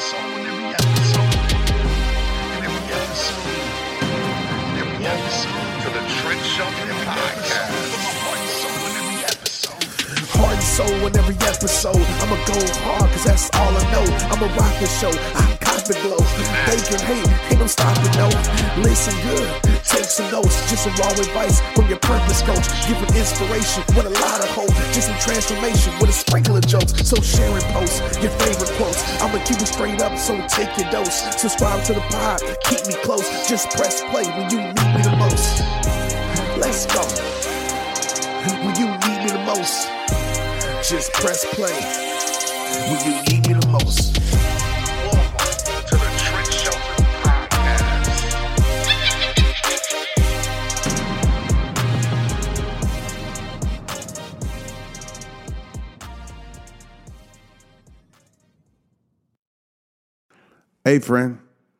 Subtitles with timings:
[0.00, 1.36] soul in every episode.
[2.56, 3.44] In every episode.
[4.00, 5.60] In every episode.
[5.82, 7.68] To the Trent Shelton Podcast.
[8.32, 9.84] And soul in every episode.
[10.32, 12.06] Heart and soul in every episode.
[12.24, 14.06] I'ma go hard, cause that's all I know.
[14.32, 15.12] I'ma rock the show.
[15.36, 16.18] I got the glow.
[16.66, 18.28] They can hate, ain't no stopping, no.
[18.82, 19.48] Listen good,
[19.86, 20.54] take some notes.
[20.70, 22.66] Just some raw advice from your purpose coach.
[22.86, 24.74] Giving inspiration with a lot of hope.
[24.90, 26.92] Just some transformation with a sprinkle of jokes.
[27.06, 29.00] So share and post your favorite quotes.
[29.22, 31.22] I'ma keep it straight up, so take your dose.
[31.38, 33.26] Subscribe to the pod, keep me close.
[33.48, 35.62] Just press play when you need me the most.
[36.58, 37.04] Let's go.
[38.64, 39.88] When you need me the most.
[40.82, 41.76] Just press play
[42.88, 44.59] when you need me the most.
[60.90, 61.38] Hey, friend,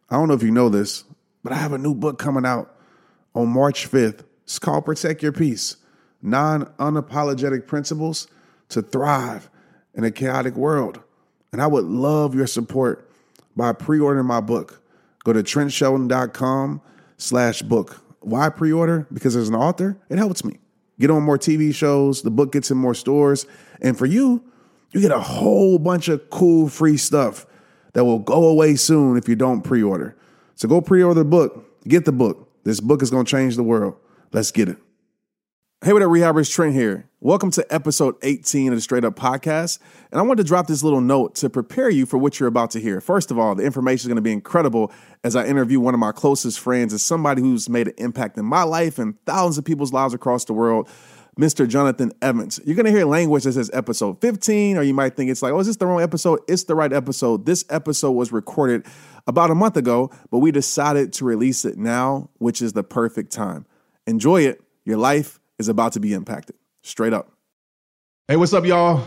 [0.09, 1.03] I don't know if you know this,
[1.43, 2.73] but I have a new book coming out
[3.35, 4.21] on March 5th.
[4.45, 5.79] It's called Protect Your Peace
[6.23, 8.29] Nine Unapologetic Principles
[8.69, 9.51] to Thrive
[9.95, 11.01] in a Chaotic World.
[11.51, 13.11] And I would love your support
[13.57, 14.81] by pre ordering my book.
[15.25, 16.81] Go to trentshelton.com
[17.17, 18.01] slash book.
[18.21, 19.09] Why pre order?
[19.13, 20.61] Because as an author, it helps me.
[21.01, 23.45] Get on more TV shows, the book gets in more stores.
[23.83, 24.45] And for you,
[24.93, 27.45] you get a whole bunch of cool free stuff
[27.93, 30.17] that will go away soon if you don't pre order.
[30.55, 32.49] So go pre order the book, get the book.
[32.65, 33.97] This book is going to change the world.
[34.33, 34.77] Let's get it.
[35.83, 36.53] Hey, what up, rehabbers?
[36.53, 37.09] Trent here.
[37.21, 39.79] Welcome to episode 18 of the Straight Up Podcast.
[40.11, 42.71] And I wanted to drop this little note to prepare you for what you're about
[42.73, 43.01] to hear.
[43.01, 44.93] First of all, the information is going to be incredible
[45.25, 48.45] as I interview one of my closest friends, as somebody who's made an impact in
[48.45, 50.87] my life and thousands of people's lives across the world.
[51.39, 51.69] Mr.
[51.69, 52.61] Jonathan Evans.
[52.65, 55.53] You're going to hear language that says episode 15, or you might think it's like,
[55.53, 56.41] oh, is this the wrong episode?
[56.49, 57.47] It's the right episode.
[57.47, 58.87] This episode was recorded
[59.27, 63.33] about a month ago, but we decided to release it now, which is the perfect
[63.33, 63.67] time.
[64.07, 64.61] Enjoy it.
[64.85, 66.57] Your life is about to be impacted.
[66.83, 67.31] Straight up.
[68.29, 69.07] Hey, what's up, y'all?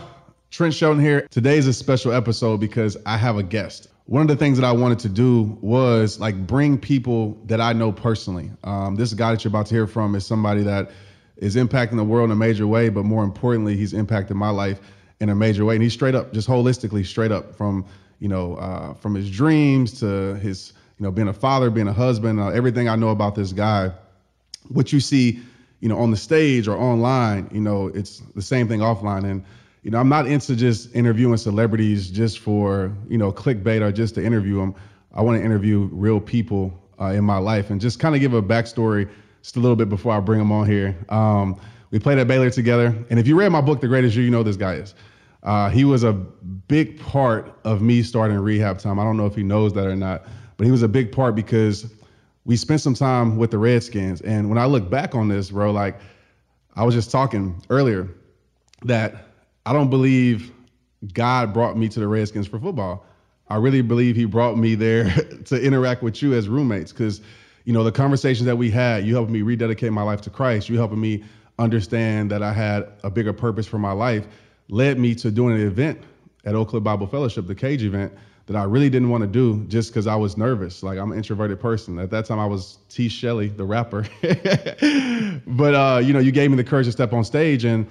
[0.50, 1.26] Trent Shelton here.
[1.30, 3.88] Today's a special episode because I have a guest.
[4.06, 7.72] One of the things that I wanted to do was like bring people that I
[7.72, 8.52] know personally.
[8.62, 10.90] Um, this guy that you're about to hear from is somebody that
[11.36, 14.80] is impacting the world in a major way, but more importantly, he's impacted my life
[15.20, 15.74] in a major way.
[15.74, 17.84] And he's straight up, just holistically straight up from,
[18.20, 21.92] you know, uh, from his dreams to his, you know, being a father, being a
[21.92, 23.90] husband, uh, everything I know about this guy.
[24.68, 25.40] What you see,
[25.80, 29.24] you know, on the stage or online, you know, it's the same thing offline.
[29.24, 29.44] And,
[29.82, 34.14] you know, I'm not into just interviewing celebrities just for, you know, clickbait or just
[34.14, 34.74] to interview them.
[35.12, 38.34] I want to interview real people uh, in my life and just kind of give
[38.34, 39.10] a backstory
[39.44, 40.96] just a little bit before I bring them on here.
[41.10, 41.60] Um,
[41.90, 42.96] we played at Baylor together.
[43.10, 44.94] And if you read my book, The Greatest You, you know this guy is.
[45.42, 48.98] Uh, he was a big part of me starting rehab time.
[48.98, 50.24] I don't know if he knows that or not,
[50.56, 51.92] but he was a big part because
[52.46, 54.22] we spent some time with the Redskins.
[54.22, 56.00] And when I look back on this, bro, like
[56.74, 58.08] I was just talking earlier
[58.84, 59.26] that
[59.66, 60.52] I don't believe
[61.12, 63.04] God brought me to the Redskins for football.
[63.48, 67.20] I really believe he brought me there to interact with you as roommates because,
[67.64, 70.68] you know, the conversations that we had, you helped me rededicate my life to Christ.
[70.68, 71.24] You helping me
[71.58, 74.26] understand that I had a bigger purpose for my life,
[74.68, 76.02] led me to doing an event
[76.44, 78.12] at Oak Cliff Bible Fellowship, the Cage event,
[78.46, 80.82] that I really didn't want to do just because I was nervous.
[80.82, 81.98] Like I'm an introverted person.
[81.98, 83.08] At that time, I was T.
[83.08, 84.06] Shelley, the rapper.
[85.46, 87.86] but uh, you know, you gave me the courage to step on stage, and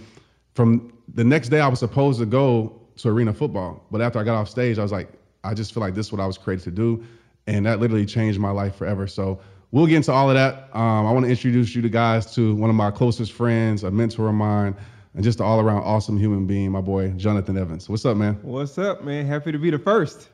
[0.54, 3.84] from the next day, I was supposed to go to arena football.
[3.90, 5.10] But after I got off stage, I was like,
[5.44, 7.04] I just feel like this is what I was created to do,
[7.48, 9.08] and that literally changed my life forever.
[9.08, 9.40] So
[9.74, 10.70] we'll get into all of that.
[10.74, 13.92] Um, I want to introduce you to guys to one of my closest friends, a
[13.92, 14.76] mentor of mine,
[15.16, 17.90] and just an all-around awesome human being, my boy Jonathan Evans.
[17.90, 18.36] What's up, man?
[18.44, 19.26] What's up, man?
[19.26, 20.30] Happy to be the first.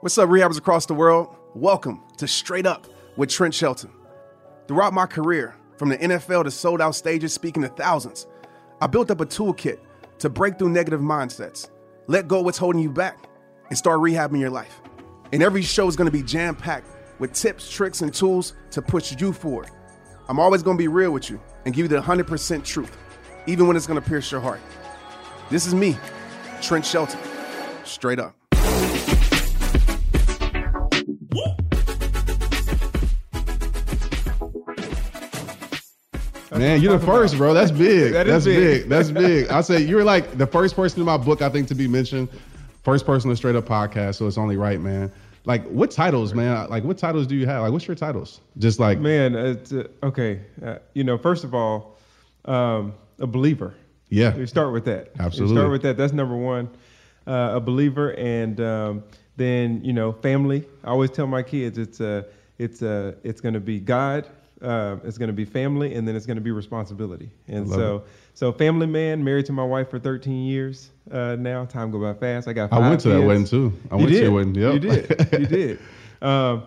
[0.00, 1.34] What's up, rehabbers across the world?
[1.54, 2.86] Welcome to Straight Up
[3.16, 3.90] with Trent Shelton.
[4.68, 8.26] Throughout my career, from the NFL to sold out stages speaking to thousands,
[8.80, 9.78] I built up a toolkit
[10.18, 11.70] to break through negative mindsets,
[12.08, 13.24] let go of what's holding you back,
[13.70, 14.80] and start rehabbing your life.
[15.32, 16.88] And every show is gonna be jam packed
[17.22, 19.70] with tips, tricks, and tools to push you forward.
[20.28, 22.98] I'm always gonna be real with you and give you the 100% truth,
[23.46, 24.60] even when it's gonna pierce your heart.
[25.48, 25.96] This is me,
[26.60, 27.20] Trent Shelton.
[27.84, 28.34] Straight up.
[36.50, 37.54] Man, you're the first, bro.
[37.54, 38.14] That's big.
[38.14, 38.82] That That's big.
[38.82, 38.88] big.
[38.88, 39.48] That's big.
[39.48, 42.28] I say you're like the first person in my book, I think, to be mentioned.
[42.82, 45.12] First person to straight up podcast, so it's only right, man.
[45.44, 46.68] Like, what titles, man?
[46.70, 47.62] Like, what titles do you have?
[47.62, 48.40] Like, what's your titles?
[48.58, 50.40] Just like, Man, it's, uh, okay.
[50.64, 51.98] Uh, you know, first of all,
[52.44, 53.74] um, a believer.
[54.08, 55.10] yeah, We start with that.
[55.18, 55.56] Absolutely.
[55.56, 55.96] start with that.
[55.96, 56.68] That's number one.
[57.26, 59.04] Uh, a believer, and um,
[59.36, 60.64] then you know family.
[60.82, 62.26] I always tell my kids it's a
[62.58, 64.26] it's a it's going to be God,
[64.62, 67.30] uh, it's going to be family, and then it's going to be responsibility.
[67.48, 68.04] And so
[68.34, 71.64] so family man, married to my wife for 13 years uh, now.
[71.64, 72.48] Time go by fast.
[72.48, 72.72] I got.
[72.72, 73.72] I went to that wedding too.
[73.90, 74.18] I You went did.
[74.18, 74.54] to your wedding.
[74.54, 74.72] Yep.
[74.74, 75.40] You did.
[75.40, 75.78] You did.
[76.22, 76.64] Um,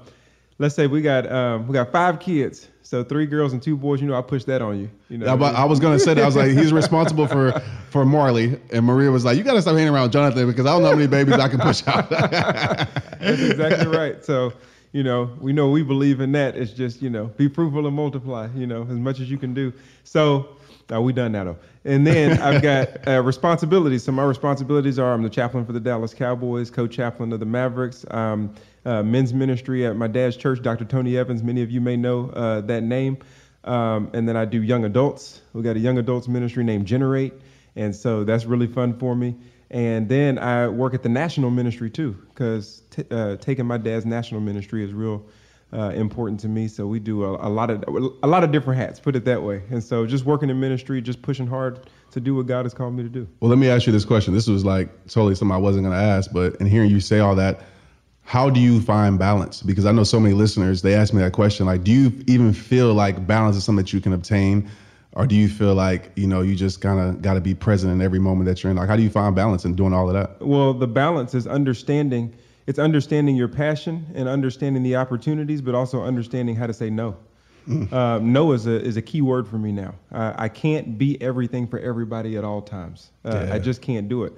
[0.57, 2.69] let's say we got um, we got five kids.
[2.81, 3.99] So three girls and two boys.
[3.99, 4.89] You know, I pushed that on you.
[5.09, 6.21] You know, but I was gonna say that.
[6.21, 7.59] I was like, he's responsible for
[7.89, 10.83] for Marley, and Maria was like, you gotta stop hanging around Jonathan because I don't
[10.83, 12.09] know how many babies I can push out.
[12.09, 14.23] That's exactly right.
[14.23, 14.53] So,
[14.95, 16.55] you know, we know we believe in that.
[16.55, 19.53] It's just, you know, be fruitful and multiply, you know, as much as you can
[19.53, 19.73] do.
[20.05, 20.55] So,
[20.89, 21.57] uh, we done that though.
[21.83, 24.05] And then I've got uh, responsibilities.
[24.05, 28.05] So my responsibilities are I'm the chaplain for the Dallas Cowboys, co-chaplain of the Mavericks,
[28.09, 28.55] um,
[28.85, 30.85] uh, men's ministry at my dad's church, Dr.
[30.85, 31.43] Tony Evans.
[31.43, 33.17] Many of you may know uh, that name.
[33.65, 35.41] Um, and then I do young adults.
[35.51, 37.33] We got a young adults ministry named Generate,
[37.75, 39.35] and so that's really fun for me.
[39.75, 44.05] And then I work at the national ministry too, because t- uh, taking my dad's
[44.05, 45.25] national ministry is real
[45.73, 46.69] uh, important to me.
[46.69, 47.83] So we do a, a lot of
[48.23, 49.63] a lot of different hats, put it that way.
[49.69, 52.93] And so just working in ministry, just pushing hard to do what God has called
[52.93, 53.27] me to do.
[53.41, 54.33] well, let me ask you this question.
[54.33, 57.35] This was like totally something I wasn't gonna ask, but in hearing you say all
[57.35, 57.59] that,
[58.21, 59.61] how do you find balance?
[59.61, 61.65] Because I know so many listeners, they ask me that question.
[61.65, 64.69] Like, do you even feel like balance is something that you can obtain?
[65.15, 67.91] Or do you feel like, you know, you just kind of got to be present
[67.93, 68.77] in every moment that you're in?
[68.77, 70.45] Like, how do you find balance in doing all of that?
[70.45, 72.35] Well, the balance is understanding.
[72.67, 77.15] It's understanding your passion and understanding the opportunities, but also understanding how to say no.
[77.91, 79.95] Uh, no is a is a key word for me now.
[80.11, 83.09] Uh, I can't be everything for everybody at all times.
[83.23, 84.33] Uh, I just can't do it.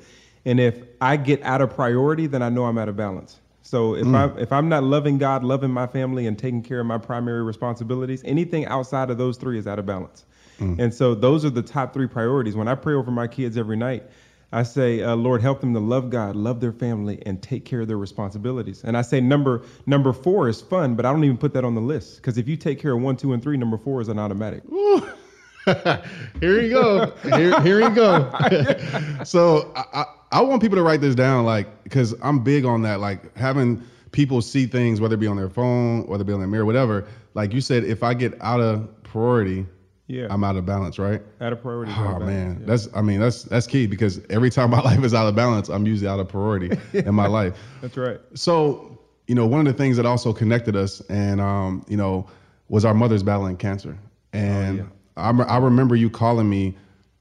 [0.46, 3.42] And if I get out of priority, then I know I'm out of balance.
[3.64, 6.86] So if I if I'm not loving God, loving my family, and taking care of
[6.86, 10.24] my primary responsibilities, anything outside of those three is out of balance.
[10.60, 12.56] And so those are the top three priorities.
[12.56, 14.04] When I pray over my kids every night,
[14.52, 17.82] I say, uh, Lord, help them to love God, love their family, and take care
[17.82, 18.84] of their responsibilities.
[18.84, 21.76] And I say number number four is fun, but I don't even put that on
[21.76, 24.08] the list because if you take care of one, two, and three, number four is
[24.08, 24.64] an automatic.
[26.40, 27.14] here you go.
[27.24, 28.32] Here, here you go.
[29.26, 32.84] so I, I, I want people to write this down, like, because I'm big on
[32.84, 36.32] that, like having people see things, whether it be on their phone, whether it be
[36.32, 37.06] on their mirror, whatever.
[37.34, 39.66] Like you said, if I get out of priority,
[40.08, 40.28] Yeah.
[40.30, 41.22] I'm out of balance, right?
[41.42, 41.92] Out of priority.
[41.96, 42.66] Oh man, Yeah.
[42.66, 45.68] that's I mean that's that's key because every time my life is out of balance,
[45.70, 47.56] I'm usually out of priority in my life.
[47.82, 48.20] that's right.
[48.34, 52.26] So, you know, one of the things that also connected us and, um, you know,
[52.70, 53.98] was our mother's battling cancer.
[54.32, 56.78] And I, I remember you calling me,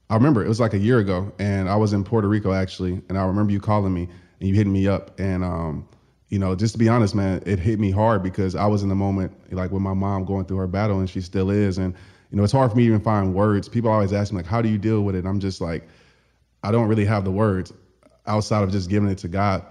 [0.09, 3.01] I remember it was like a year ago and I was in Puerto Rico actually.
[3.09, 4.07] And I remember you calling me
[4.39, 5.19] and you hitting me up.
[5.19, 5.87] And, um,
[6.29, 8.89] you know, just to be honest, man, it hit me hard because I was in
[8.89, 11.77] the moment, like with my mom going through her battle and she still is.
[11.77, 11.93] And,
[12.29, 13.69] you know, it's hard for me to even find words.
[13.69, 15.25] People always ask me like, how do you deal with it?
[15.25, 15.87] I'm just like,
[16.63, 17.71] I don't really have the words
[18.25, 19.65] outside of just giving it to God.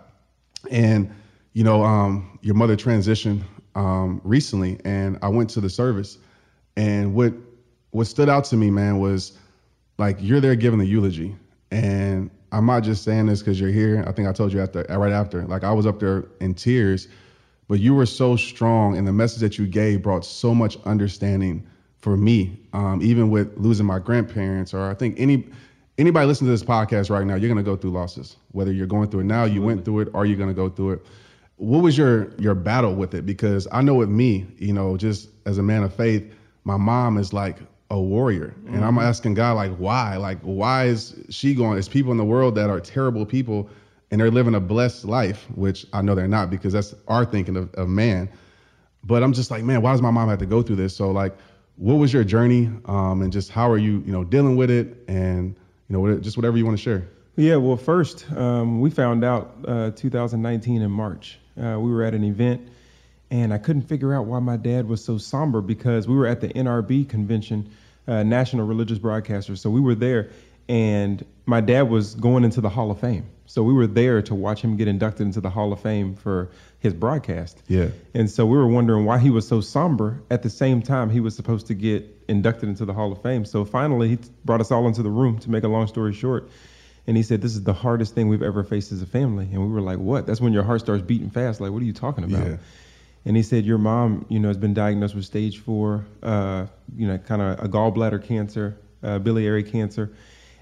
[0.70, 1.14] And
[1.52, 3.42] you know, um, your mother transitioned
[3.74, 6.18] um, recently, and I went to the service,
[6.76, 7.32] and what
[7.92, 9.38] what stood out to me, man, was
[9.96, 11.34] like you're there giving the eulogy,
[11.70, 14.04] and I'm not just saying this because you're here.
[14.06, 17.08] I think I told you after, right after, like I was up there in tears,
[17.68, 21.66] but you were so strong, and the message that you gave brought so much understanding
[21.98, 25.46] for me, um, even with losing my grandparents, or I think any
[25.98, 28.36] anybody listening to this podcast right now, you're gonna go through losses.
[28.52, 30.92] Whether you're going through it now, you went through it, or you're gonna go through
[30.92, 31.06] it.
[31.56, 33.24] What was your your battle with it?
[33.26, 36.32] Because I know with me, you know, just as a man of faith,
[36.64, 37.58] my mom is like
[37.90, 40.16] a warrior, and I'm asking God, like, why?
[40.16, 41.74] Like, why is she going?
[41.74, 43.70] There's people in the world that are terrible people,
[44.10, 47.56] and they're living a blessed life, which I know they're not because that's our thinking
[47.56, 48.28] of, of man.
[49.04, 50.96] But I'm just like, man, why does my mom have to go through this?
[50.96, 51.36] So like,
[51.76, 55.04] what was your journey, um, and just how are you, you know, dealing with it,
[55.08, 55.56] and
[55.88, 57.08] you know, just whatever you want to share.
[57.36, 61.38] Yeah, well, first, um, we found out uh, 2019 in March.
[61.56, 62.66] Uh, we were at an event,
[63.30, 66.40] and I couldn't figure out why my dad was so somber because we were at
[66.40, 67.70] the NRB convention,
[68.08, 69.58] uh, National Religious Broadcasters.
[69.58, 70.30] So we were there,
[70.68, 73.26] and my dad was going into the Hall of Fame.
[73.44, 76.50] So we were there to watch him get inducted into the Hall of Fame for
[76.86, 77.62] his broadcast.
[77.68, 77.88] Yeah.
[78.14, 81.20] And so we were wondering why he was so somber at the same time he
[81.20, 83.44] was supposed to get inducted into the Hall of Fame.
[83.44, 86.50] So finally, he brought us all into the room to make a long story short.
[87.06, 89.48] And he said, This is the hardest thing we've ever faced as a family.
[89.52, 90.26] And we were like, What?
[90.26, 91.60] That's when your heart starts beating fast.
[91.60, 92.46] Like, what are you talking about?
[92.46, 92.56] Yeah.
[93.24, 96.66] And he said, Your mom, you know, has been diagnosed with stage four, uh,
[96.96, 100.12] you know, kind of a gallbladder cancer, uh, biliary cancer.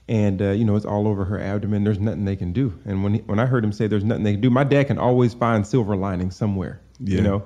[0.07, 1.85] And, uh, you know, it's all over her abdomen.
[1.85, 2.79] There's nothing they can do.
[2.85, 4.89] And when, he, when I heard him say there's nothing they can do, my dad
[4.89, 6.81] can always find silver lining somewhere.
[7.01, 7.17] Yeah.
[7.17, 7.45] You know,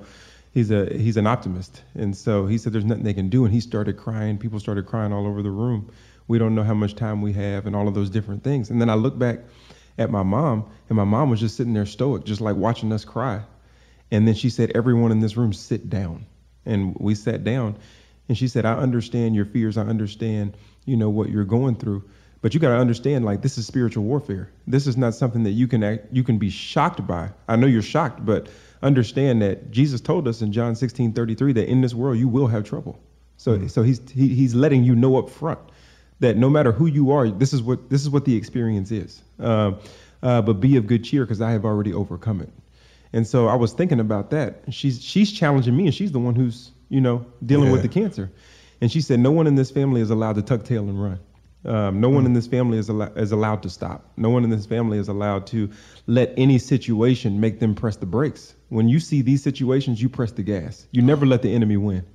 [0.51, 1.83] he's a he's an optimist.
[1.95, 3.45] And so he said there's nothing they can do.
[3.45, 4.37] And he started crying.
[4.37, 5.89] People started crying all over the room.
[6.27, 8.69] We don't know how much time we have and all of those different things.
[8.69, 9.39] And then I look back
[9.97, 13.03] at my mom, and my mom was just sitting there stoic, just like watching us
[13.03, 13.41] cry.
[14.11, 16.25] And then she said, Everyone in this room, sit down.
[16.65, 17.77] And we sat down.
[18.27, 19.77] And she said, I understand your fears.
[19.77, 22.03] I understand, you know, what you're going through.
[22.41, 24.49] But you got to understand, like, this is spiritual warfare.
[24.65, 27.31] This is not something that you can act, you can be shocked by.
[27.47, 28.47] I know you're shocked, but
[28.81, 32.47] understand that Jesus told us in John 16, 33, that in this world you will
[32.47, 32.99] have trouble.
[33.35, 35.59] So, so he's he, he's letting you know up front
[36.19, 39.21] that no matter who you are, this is what this is what the experience is.
[39.39, 39.79] Um,
[40.21, 42.49] uh, but be of good cheer, because I have already overcome it.
[43.13, 44.63] And so I was thinking about that.
[44.69, 48.29] She's she's challenging me, and she's the one who's you know dealing with the cancer.
[48.81, 51.19] And she said, no one in this family is allowed to tuck tail and run.
[51.65, 54.11] Um, no one in this family is, al- is allowed to stop.
[54.15, 55.69] No one in this family is allowed to
[56.07, 58.55] let any situation make them press the brakes.
[58.69, 60.87] When you see these situations, you press the gas.
[60.91, 62.05] You never let the enemy win.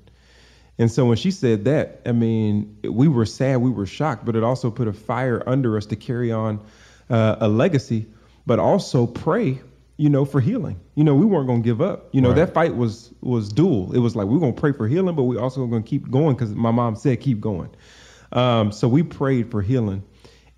[0.79, 4.35] And so when she said that, I mean, we were sad, we were shocked, but
[4.35, 6.65] it also put a fire under us to carry on
[7.11, 8.07] uh, a legacy,
[8.47, 9.61] but also pray,
[9.99, 10.81] you know, for healing.
[10.97, 12.09] You know, we weren't going to give up.
[12.13, 12.37] You know, Right.
[12.37, 13.93] that fight was was dual.
[13.93, 16.11] It was like we're going to pray for healing, but we also going to keep
[16.11, 17.69] going because my mom said keep going.
[18.35, 20.03] Um, so we prayed for healing,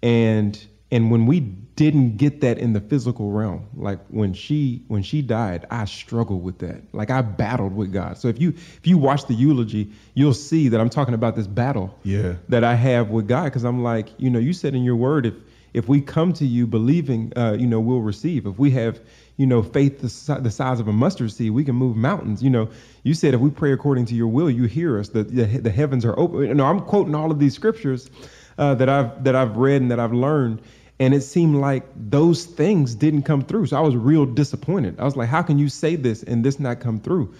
[0.02, 0.58] and
[0.90, 5.20] and when we didn't get that in the physical realm, like when she when she
[5.20, 6.82] died, I struggled with that.
[6.94, 8.16] Like I battled with God.
[8.16, 11.46] So if you if you watch the eulogy, you'll see that I'm talking about this
[11.46, 12.36] battle Yeah.
[12.48, 15.26] that I have with God because I'm like, you know, you said in your word
[15.26, 15.34] if
[15.74, 18.46] if we come to you believing, uh, you know, we'll receive.
[18.46, 18.98] If we have,
[19.36, 22.42] you know, faith the, the size of a mustard seed, we can move mountains.
[22.42, 22.70] You know,
[23.02, 25.10] you said if we pray according to your will, you hear us.
[25.10, 26.56] The the, the heavens are open.
[26.56, 28.10] Know, I'm quoting all of these scriptures
[28.58, 30.62] uh, that I've that I've read and that I've learned.
[30.98, 33.66] And it seemed like those things didn't come through.
[33.66, 34.98] So I was real disappointed.
[34.98, 37.34] I was like, how can you say this and this not come through?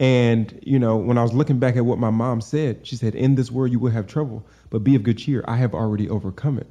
[0.00, 3.14] And, you know, when I was looking back at what my mom said, she said,
[3.14, 5.44] In this world you will have trouble, but be of good cheer.
[5.46, 6.66] I have already overcome it.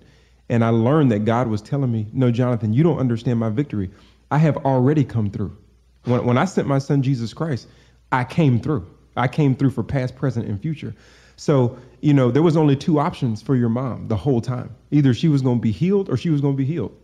[0.49, 3.91] And I learned that God was telling me, No, Jonathan, you don't understand my victory.
[4.31, 5.57] I have already come through.
[6.05, 7.67] When, when I sent my son Jesus Christ,
[8.12, 8.88] I came through.
[9.15, 10.95] I came through for past, present, and future.
[11.36, 14.75] So, you know, there was only two options for your mom the whole time.
[14.91, 16.95] Either she was going to be healed or she was going to be healed.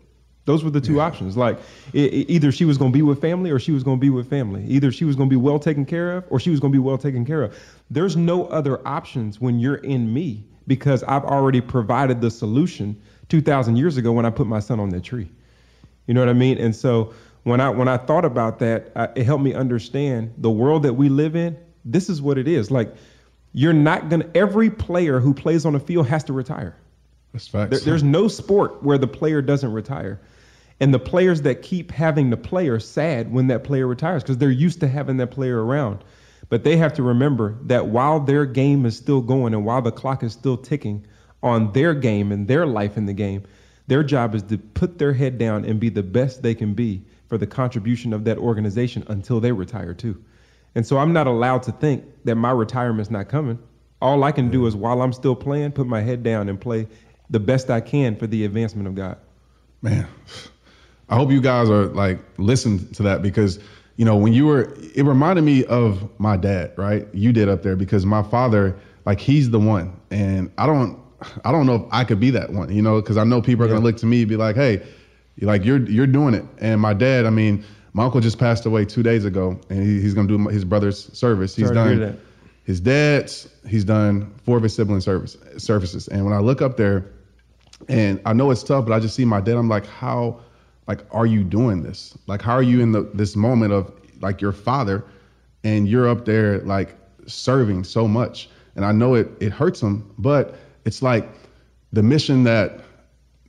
[0.46, 1.36] Those were the two options.
[1.36, 1.58] Like
[1.94, 4.02] e- e- either she was going to be with family or she was going to
[4.02, 4.64] be with family.
[4.68, 6.76] Either she was going to be well taken care of or she was going to
[6.76, 7.58] be well taken care of.
[7.90, 13.76] There's no other options when you're in me because I've already provided the solution 2000
[13.76, 15.30] years ago when I put my son on that tree.
[16.08, 16.58] You know what I mean?
[16.58, 20.52] And so when I when I thought about that, I, it helped me understand the
[20.52, 21.58] world that we live in.
[21.84, 22.72] This is what it is.
[22.72, 22.94] Like
[23.54, 24.30] you're not gonna.
[24.36, 26.76] Every player who plays on a field has to retire.
[27.34, 27.70] That's facts.
[27.70, 30.22] There, there's no sport where the player doesn't retire.
[30.80, 34.52] And the players that keep having the player sad when that player retires because they're
[34.52, 36.04] used to having that player around.
[36.50, 39.92] But they have to remember that while their game is still going and while the
[39.92, 41.06] clock is still ticking
[41.42, 43.44] on their game and their life in the game,
[43.88, 47.04] their job is to put their head down and be the best they can be
[47.28, 50.24] for the contribution of that organization until they retire too.
[50.76, 53.60] And so I'm not allowed to think that my retirement's not coming.
[54.02, 56.88] All I can do is while I'm still playing, put my head down and play
[57.30, 59.18] the best I can for the advancement of God.
[59.82, 60.08] man
[61.10, 63.60] i hope you guys are like listen to that because
[63.98, 67.62] you know when you were it reminded me of my dad right you did up
[67.62, 68.76] there because my father
[69.06, 71.00] like he's the one and i don't
[71.44, 73.64] i don't know if i could be that one you know because i know people
[73.64, 74.82] are going to look to me and be like hey
[75.42, 78.84] like you're you're doing it and my dad i mean my uncle just passed away
[78.86, 82.20] two days ago and he, he's going to do his brother's service he's Sorry done
[82.64, 86.78] his dad's he's done four of his sibling service services and when i look up
[86.78, 87.06] there
[87.90, 89.58] and I know it's tough, but I just see my dad.
[89.58, 90.40] I'm like, how,
[90.88, 92.18] like, are you doing this?
[92.28, 93.92] Like, how are you in the this moment of
[94.22, 95.04] like your father,
[95.64, 96.96] and you're up there like
[97.28, 98.50] serving so much?
[98.76, 100.56] And I know it it hurts him, but
[100.86, 101.28] it's like
[101.92, 102.82] the mission that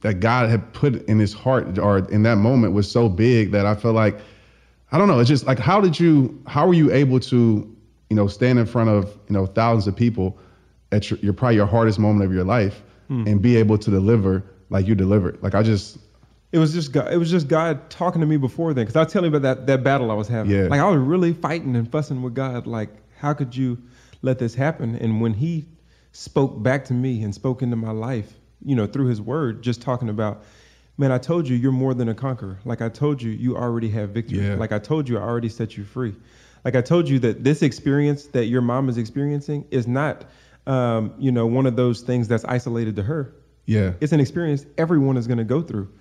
[0.02, 3.66] that God had put in his heart or in that moment was so big that
[3.66, 4.18] I felt like
[4.92, 5.18] I don't know.
[5.18, 7.76] It's just like how did you how were you able to
[8.10, 10.38] you know stand in front of you know thousands of people
[10.92, 13.26] at your, your probably your hardest moment of your life hmm.
[13.26, 15.42] and be able to deliver like you delivered.
[15.42, 15.98] Like I just
[16.52, 17.12] It was just God.
[17.12, 19.56] It was just God talking to me before then, because I was telling you about
[19.56, 20.52] that that battle I was having.
[20.52, 20.68] Yeah.
[20.68, 22.66] Like I was really fighting and fussing with God.
[22.66, 23.78] Like, how could you
[24.22, 24.96] let this happen?
[24.96, 25.66] And when He
[26.16, 28.32] spoke back to me and spoke into my life,
[28.64, 30.44] you know, through His Word, just talking about,
[30.96, 32.58] man, I told you you're more than a conqueror.
[32.64, 34.38] Like I told you, you already have victory.
[34.38, 34.54] Yeah.
[34.54, 36.14] Like I told you, I already set you free.
[36.64, 40.24] Like I told you that this experience that your mom is experiencing is not,
[40.66, 43.34] um, you know, one of those things that's isolated to her.
[43.66, 45.92] yeah It's an experience everyone is going to go through,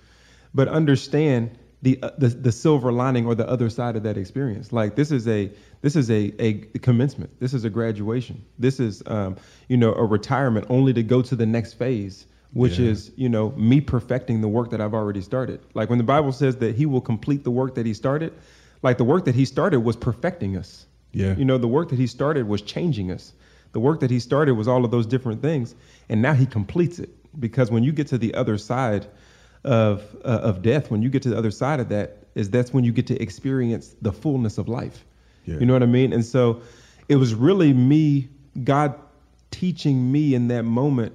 [0.54, 4.72] but understand the, uh, the the silver lining or the other side of that experience.
[4.72, 5.50] Like this is a
[5.82, 7.38] this is a a commencement.
[7.38, 8.44] This is a graduation.
[8.58, 9.36] This is um,
[9.68, 12.90] you know a retirement only to go to the next phase which Yeah.
[12.90, 15.60] is you know me perfecting the work that I've already started.
[15.74, 18.32] Like when the Bible says that He will complete the work that He started,
[18.82, 20.86] like the work that He started was perfecting us.
[21.12, 21.36] Yeah.
[21.36, 23.32] You know, the work that He started was changing us.
[23.72, 25.74] The work that He started was all of those different things,
[26.08, 27.10] and now He completes it.
[27.38, 29.06] Because when you get to the other side
[29.66, 32.72] of uh, of death, when you get to the other side of that, is that's
[32.72, 35.04] when you get to experience the fullness of life.
[35.44, 35.58] Yeah.
[35.58, 36.12] You know what I mean?
[36.12, 36.62] And so,
[37.08, 38.28] it was really me,
[38.64, 38.94] God,
[39.50, 41.12] teaching me in that moment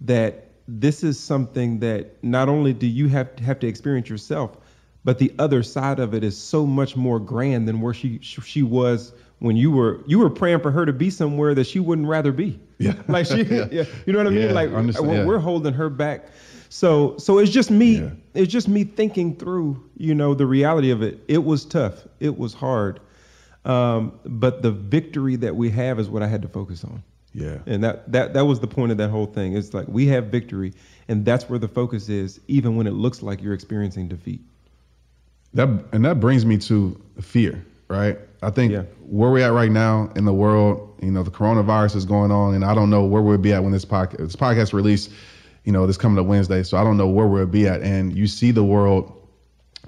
[0.00, 4.56] that this is something that not only do you have to have to experience yourself,
[5.04, 8.62] but the other side of it is so much more grand than where she she
[8.62, 12.06] was when you were you were praying for her to be somewhere that she wouldn't
[12.06, 12.60] rather be.
[12.78, 12.94] Yeah.
[13.08, 13.84] like she, yeah.
[14.06, 14.48] you know what I mean?
[14.48, 15.24] Yeah, like we're, yeah.
[15.24, 16.26] we're holding her back.
[16.68, 17.98] So so it's just me.
[18.00, 18.10] Yeah.
[18.34, 21.18] It's just me thinking through, you know, the reality of it.
[21.28, 22.06] It was tough.
[22.20, 23.00] It was hard.
[23.64, 27.02] Um, but the victory that we have is what I had to focus on.
[27.34, 27.58] Yeah.
[27.66, 29.56] And that, that that was the point of that whole thing.
[29.56, 30.72] It's like we have victory,
[31.08, 34.40] and that's where the focus is, even when it looks like you're experiencing defeat.
[35.54, 38.18] That and that brings me to fear, right?
[38.42, 38.82] I think Yeah.
[39.06, 42.54] where we're at right now in the world, you know, the coronavirus is going on,
[42.54, 45.08] and I don't know where we'll be at when this podcast this podcast release,
[45.68, 46.62] you know, this coming up Wednesday.
[46.62, 47.82] So I don't know where we'll be at.
[47.82, 49.12] And you see the world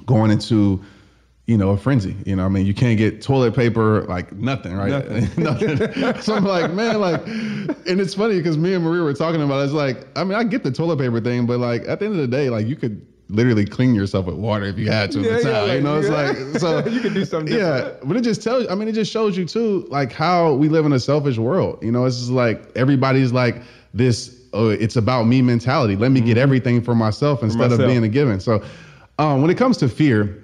[0.04, 0.84] going into,
[1.46, 2.14] you know, a frenzy.
[2.26, 4.90] You know, I mean, you can't get toilet paper, like nothing, right?
[4.90, 5.42] Nothing.
[5.42, 6.20] Nothing.
[6.20, 9.62] so I'm like, man, like, and it's funny because me and Maria were talking about.
[9.62, 9.64] It.
[9.64, 12.14] It's like, I mean, I get the toilet paper thing, but like at the end
[12.14, 15.20] of the day, like you could literally clean yourself with water if you had to.
[15.22, 16.14] Yeah, the yeah, time, you know, it's yeah.
[16.14, 18.08] like so You could do something Yeah, different.
[18.08, 18.68] but it just tells.
[18.68, 21.82] I mean, it just shows you too, like how we live in a selfish world.
[21.82, 23.62] You know, it's just like everybody's like
[23.94, 24.39] this.
[24.52, 25.96] Oh, it's about me mentality.
[25.96, 27.88] Let me get everything for myself instead of Mm-hmm.
[27.88, 28.40] being a given.
[28.40, 28.62] So,
[29.18, 30.42] um, when it comes to fear,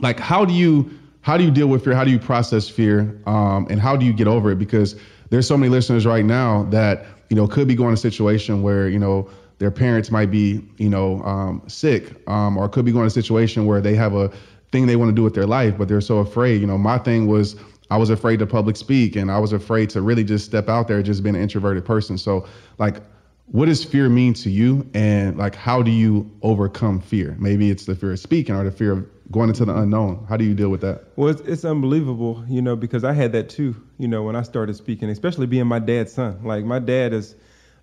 [0.00, 0.90] like how do you
[1.22, 1.94] how do you deal with fear?
[1.94, 3.20] How do you process fear?
[3.26, 4.58] Um, and how do you get over it?
[4.58, 4.96] Because
[5.30, 8.62] there's so many listeners right now that you know could be going to a situation
[8.62, 9.28] where you know
[9.58, 13.22] their parents might be you know um, sick, um, or could be going to a
[13.22, 14.30] situation where they have a
[14.72, 16.60] thing they want to do with their life, but they're so afraid.
[16.60, 17.56] You know, my thing was
[17.90, 20.88] I was afraid to public speak, and I was afraid to really just step out
[20.88, 22.16] there, just being an introverted person.
[22.18, 22.46] So,
[22.78, 22.96] like,
[23.52, 27.36] what does fear mean to you, and like, how do you overcome fear?
[27.38, 30.24] Maybe it's the fear of speaking or the fear of going into the unknown.
[30.28, 31.04] How do you deal with that?
[31.16, 34.42] Well, it's, it's unbelievable, you know, because I had that too, you know, when I
[34.42, 36.40] started speaking, especially being my dad's son.
[36.44, 37.34] Like my dad is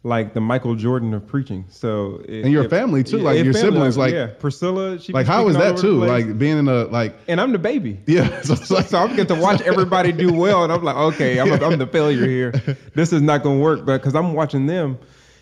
[0.03, 1.65] like the Michael Jordan of preaching.
[1.69, 4.99] So it- And your it- family, too, like your family, siblings, like- yeah, Priscilla.
[4.99, 6.03] She Like, how was that too?
[6.03, 7.99] Like being in a like, and I'm the baby.
[8.07, 8.41] yeah.
[8.43, 11.51] So like, so I'm get to watch everybody do well, and I'm like, okay, I'm,
[11.51, 12.51] a, I'm the failure here.
[12.93, 14.97] This is not going to work, but because I'm watching them,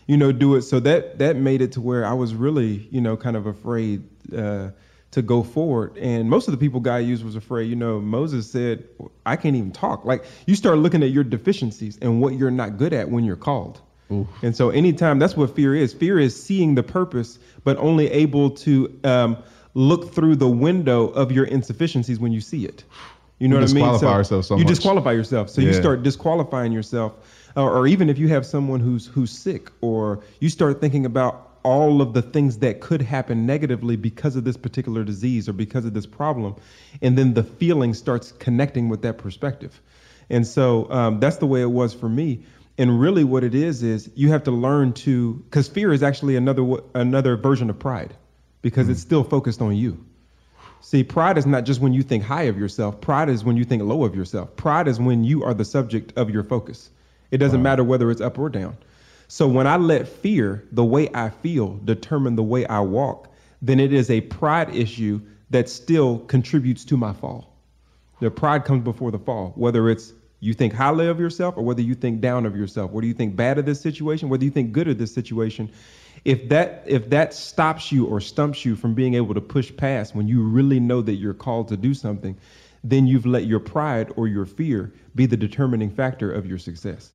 [0.08, 0.64] you know, do it.
[0.64, 4.04] So that that made it to where I was really, you know, kind of afraid
[4.36, 4.70] uh,
[5.12, 5.98] to go forward.
[5.98, 7.70] And most of the people God used was afraid.
[7.70, 8.88] You know, Moses said,
[9.26, 12.78] "I can't even talk." Like you start looking at your deficiencies and what you're not
[12.78, 13.82] good at when you're called.
[14.44, 15.92] And so, anytime that's what fear is.
[15.92, 19.38] Fear is seeing the purpose, but only able to um,
[19.74, 22.84] look through the window of your insufficiencies when you see it.
[23.40, 23.84] You know We what I mean?
[24.06, 24.68] ourselves so you much.
[24.68, 25.50] disqualify yourself.
[25.50, 27.14] So you start disqualifying yourself,
[27.56, 32.02] or, even if you have someone who's who's sick, or you start thinking about all
[32.02, 35.94] of the things that could happen negatively because of this particular disease or because of
[35.94, 36.56] this problem,
[37.02, 39.82] and then the feeling starts connecting with that perspective.
[40.30, 42.44] And so um, that's the way it was for me.
[42.78, 46.36] And really, what it is is you have to learn to, because fear is actually
[46.36, 48.14] another another version of pride,
[48.62, 50.04] because it's still focused on you.
[50.82, 53.02] See, pride is not just when you think high of yourself.
[53.02, 54.56] Pride is when you think low of yourself.
[54.56, 56.90] Pride is when you are the subject of your focus.
[57.36, 58.78] It doesn't matter whether it's up or down.
[59.28, 63.28] So when I let fear, the way I feel, determine the way I walk,
[63.62, 65.20] then it is a pride issue
[65.50, 67.54] that still contributes to my fall.
[68.22, 71.82] The pride comes before the fall, whether it's you think highly of yourself or whether
[71.82, 72.92] you think down of yourself.
[72.92, 75.70] Whether you think bad of this situation, whether you think good of this situation.
[76.24, 80.16] If that if that stops you or stumps you from being able to push past
[80.16, 82.38] when you really know that you're called to do something,
[82.82, 87.15] then you've let your pride or your fear be the determining factor of your success.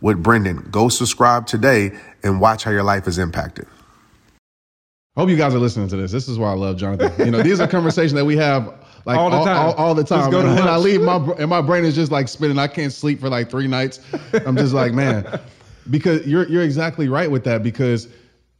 [0.00, 0.66] with Brendon.
[0.70, 3.66] Go subscribe today and watch how your life is impacted.
[5.16, 6.12] Hope you guys are listening to this.
[6.12, 7.24] This is why I love Jonathan.
[7.24, 8.66] You know, these are conversations that we have
[9.06, 9.56] like All the time.
[9.56, 10.30] all, all the time.
[10.30, 12.58] go to and I leave my and my brain is just like spinning.
[12.58, 14.00] I can't sleep for like three nights.
[14.44, 15.40] I'm just like, man,
[15.90, 17.62] because you're you're exactly right with that.
[17.62, 18.08] Because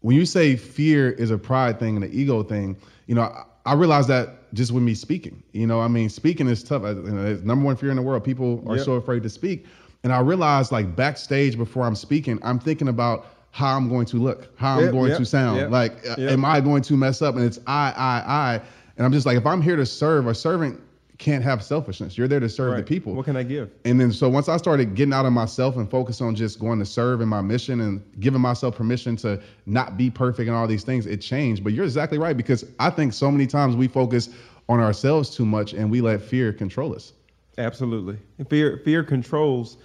[0.00, 3.44] when you say fear is a pride thing and an ego thing, you know, I,
[3.66, 5.42] I realize that just with me speaking.
[5.52, 6.84] You know, I mean, speaking is tough.
[6.84, 8.24] I- You know, it's number one fear in the world.
[8.24, 8.84] People are Yep.
[8.86, 9.66] so afraid to speak.
[10.06, 14.18] And I realized like backstage before I'm speaking, I'm thinking about how I'm going to
[14.18, 15.58] look, how I'm going yep, to sound.
[15.58, 17.34] yep, Like, am I going to mess up?
[17.34, 18.60] And it's I, I, I.
[18.96, 20.80] And I'm just like, if I'm here to serve, a servant
[21.18, 22.16] can't have selfishness.
[22.16, 23.14] You're there to serve the people.
[23.14, 23.72] What can I give?
[23.84, 26.78] And then so once I started getting out of myself and focus on just going
[26.78, 30.68] to serve in my mission and giving myself permission to not be perfect and all
[30.68, 31.64] these things, it changed.
[31.64, 34.28] But you're exactly right because I think so many times we focus
[34.68, 37.12] on ourselves too much and we let fear control us.
[37.58, 38.18] Absolutely.
[38.48, 39.78] Fear fear controls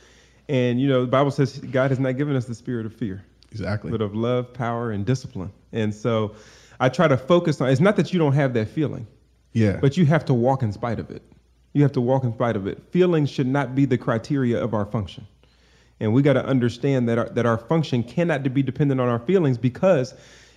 [0.52, 3.24] and you know, the Bible says God has not given us the spirit of fear,
[3.52, 3.90] Exactly.
[3.90, 5.52] but of love, power, and discipline.
[5.72, 6.36] And so
[6.80, 9.08] I try to focus on it's not that you don't have that feeling,
[9.54, 9.78] Yeah.
[9.82, 11.22] but you have to walk in spite of it.
[11.74, 12.84] You have to walk in spite of it.
[12.92, 15.26] Feelings should not be the criteria of our function.
[16.02, 19.20] And we got to understand that our, that our function cannot be dependent on our
[19.20, 20.14] feelings because,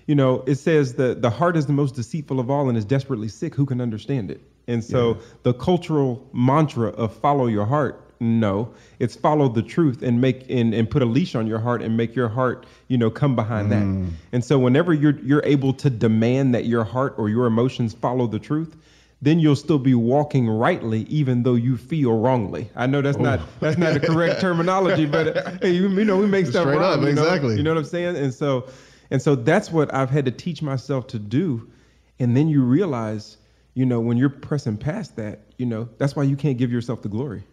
[0.06, 2.84] you know, it says that the heart is the most deceitful of all and is
[2.84, 3.54] desperately sick.
[3.54, 4.40] Who can understand it?
[4.66, 10.20] And so the cultural mantra of follow your heart, no, it's follow the truth and
[10.20, 13.10] make and, and put a leash on your heart and make your heart, you know,
[13.10, 13.82] come behind that.
[13.82, 14.10] Mm.
[14.32, 18.26] And so whenever you're you're able to demand that your heart or your emotions follow
[18.26, 18.76] the truth,
[19.22, 22.70] then you'll still be walking rightly even though you feel wrongly.
[22.76, 23.48] I know that's not oh.
[23.60, 27.00] that's not the correct terminology, but hey, you, you know we make stuff Straight up,
[27.00, 27.22] you know?
[27.22, 27.56] exactly.
[27.56, 28.16] You know what I'm saying?
[28.16, 28.68] And so
[29.10, 31.70] and so that's what I've had to teach myself to do.
[32.18, 33.36] And then you realize,
[33.74, 37.02] you know, when you're pressing past that, you know, that's why you can't give yourself
[37.02, 37.44] the glory.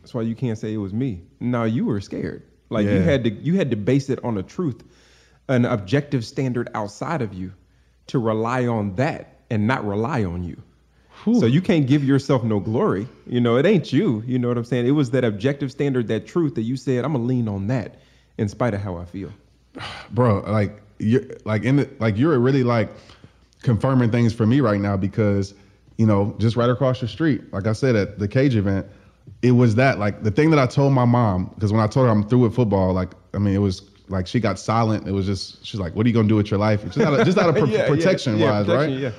[0.00, 1.22] That's why you can't say it was me.
[1.38, 2.42] No, you were scared.
[2.68, 4.82] Like you had to you had to base it on a truth,
[5.48, 7.52] an objective standard outside of you
[8.08, 10.62] to rely on that and not rely on you.
[11.24, 13.06] So you can't give yourself no glory.
[13.26, 14.22] You know, it ain't you.
[14.26, 14.86] You know what I'm saying?
[14.86, 18.00] It was that objective standard, that truth that you said, I'm gonna lean on that
[18.38, 19.30] in spite of how I feel.
[20.10, 22.90] bro like you're like in the like you're really like
[23.62, 25.54] confirming things for me right now because
[25.96, 28.86] you know just right across the street like i said at the cage event
[29.42, 32.06] it was that like the thing that i told my mom because when i told
[32.06, 35.06] her i'm through with football like i mean it was like she got silent.
[35.06, 36.84] It was just she's like what are you gonna do with your life?
[36.84, 39.12] Just out of, just out of pro- Yeah, yeah, protection yeah, wise protection, right yeah.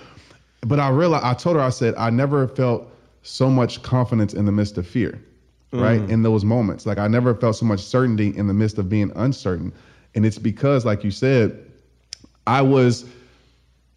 [0.62, 2.88] but I realized I told her I said I never felt
[3.24, 5.22] so much confidence in the midst of fear,
[5.72, 6.02] right?
[6.02, 6.10] Mm.
[6.10, 9.12] In those moments, like I never felt so much certainty in the midst of being
[9.16, 9.72] uncertain,
[10.16, 11.58] and it's because, like you said,
[12.48, 13.06] I was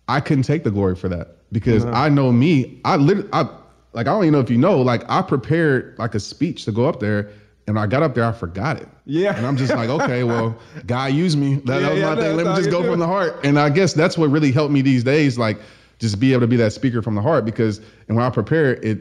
[0.09, 1.37] I couldn't take the glory for that.
[1.53, 1.97] Because uh-huh.
[1.97, 2.81] I know me.
[2.85, 3.49] I literally, I
[3.95, 6.73] like I don't even know if you know, like I prepared like a speech to
[6.73, 7.31] go up there.
[7.67, 8.87] And I got up there, I forgot it.
[9.07, 9.35] Yeah.
[9.35, 10.55] And I'm just like, okay, well,
[10.87, 11.55] God used me.
[11.65, 12.37] That, Yeah, that was yeah, my thing.
[12.37, 13.41] Let me just go do from the heart.
[13.43, 15.59] And I guess that's what really helped me these days, like
[15.99, 17.47] just be able to be that speaker from the heart.
[17.47, 17.79] Because
[18.09, 18.99] and when I prepare, it,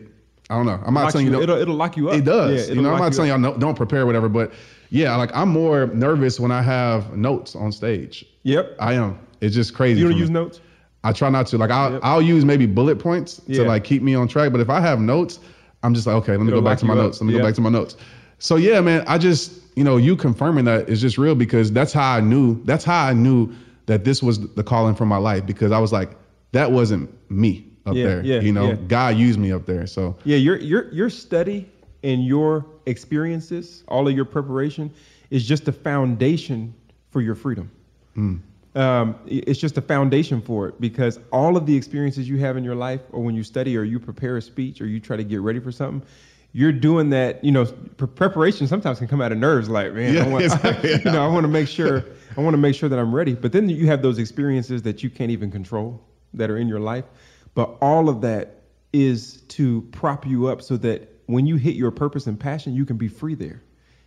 [0.49, 0.82] I don't know.
[0.86, 2.15] I'm not telling you, it'll- it'll lock you up.
[2.15, 2.69] It does.
[2.69, 3.27] Yeah, you know, I'm not up.
[3.27, 4.53] y'all no, don't prepare whatever, but
[4.91, 8.25] yeah, like I'm more nervous when I have notes on stage.
[8.43, 8.77] Yep.
[8.79, 9.19] I am.
[9.41, 9.99] It's just crazy.
[9.99, 10.21] You don't for me.
[10.21, 10.62] use notes?
[11.04, 11.58] I try not to.
[11.58, 13.63] Like I'll I'll use maybe bullet points Yeah.
[13.63, 14.52] to like keep me on track.
[14.52, 15.39] But if I have notes,
[15.84, 17.00] I'm just like, okay, let me It'll go back to my up.
[17.00, 17.20] notes.
[17.22, 17.39] Let me Yeah.
[17.39, 17.96] go back to my notes.
[18.39, 21.94] So yeah, man, I just you know you confirming that is just real because that's
[21.94, 22.62] how I knew.
[22.66, 23.52] That's how I knew
[23.86, 26.12] that this was the calling for my life because I was like,
[26.54, 28.22] that wasn't me up Yeah, there.
[28.24, 28.76] yeah, you know, yeah.
[28.88, 29.86] God used me up there.
[29.88, 31.70] So Yeah, your your your study
[32.04, 34.89] and your experiences, all of your preparation,
[35.32, 36.74] is just a foundation
[37.12, 37.70] for your freedom.
[38.16, 38.38] Hmm.
[38.75, 42.63] Um, it's just a foundation for it because all of the experiences you have in
[42.63, 45.23] your life, or when you study, or you prepare a speech, or you try to
[45.23, 46.07] get ready for something,
[46.53, 47.43] you're doing that.
[47.43, 49.69] You know, pre- preparation sometimes can come out of nerves.
[49.69, 50.91] Like, man, I want, exactly.
[51.05, 52.03] you know, I want to make sure,
[52.36, 53.33] I want to make sure that I'm ready.
[53.33, 56.79] But then you have those experiences that you can't even control that are in your
[56.79, 57.05] life.
[57.53, 61.91] But all of that is to prop you up so that when you hit your
[61.91, 63.62] purpose and passion, you can be free there.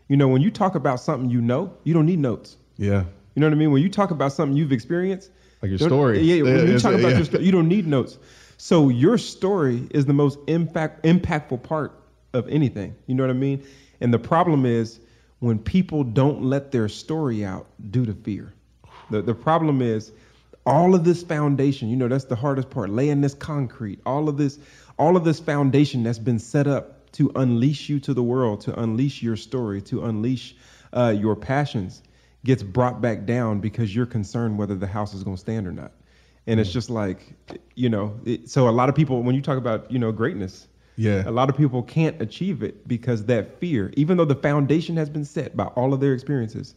[0.09, 2.57] You know, when you talk about something you know, you don't need notes.
[2.77, 3.05] yeah,
[3.37, 3.71] You know what I mean?
[3.71, 6.21] When you talk about something you've experienced, Like your story.
[6.21, 7.17] Yeah, when you talk about yeah.
[7.17, 8.19] your story, you don't need notes.
[8.57, 11.93] So your story is the most impact impactful part
[12.33, 12.97] of anything.
[13.07, 13.63] You know what I mean?
[14.01, 14.99] And the problem is
[15.41, 18.55] when people don't let their story out due to fear.
[19.11, 20.13] The the problem is
[20.65, 24.39] all of this foundation, you know, that's the hardest part, laying this concrete, all of
[24.39, 24.59] this,
[24.99, 28.81] all of this foundation that's been set up to unleash you to the world, to
[28.81, 30.57] unleash your story, to unleash
[30.95, 32.03] uh, your passions
[32.47, 35.73] gets brought back down because you're concerned whether the house is going to stand or
[35.73, 35.91] not.
[36.47, 37.35] And it's just like,
[37.75, 40.69] you know, it, so a lot of people, when you talk about, you know, greatness,
[40.95, 41.29] Yeah.
[41.29, 45.11] a lot of people can't achieve it because that fear, even though the foundation has
[45.11, 46.77] been set by all of their experiences,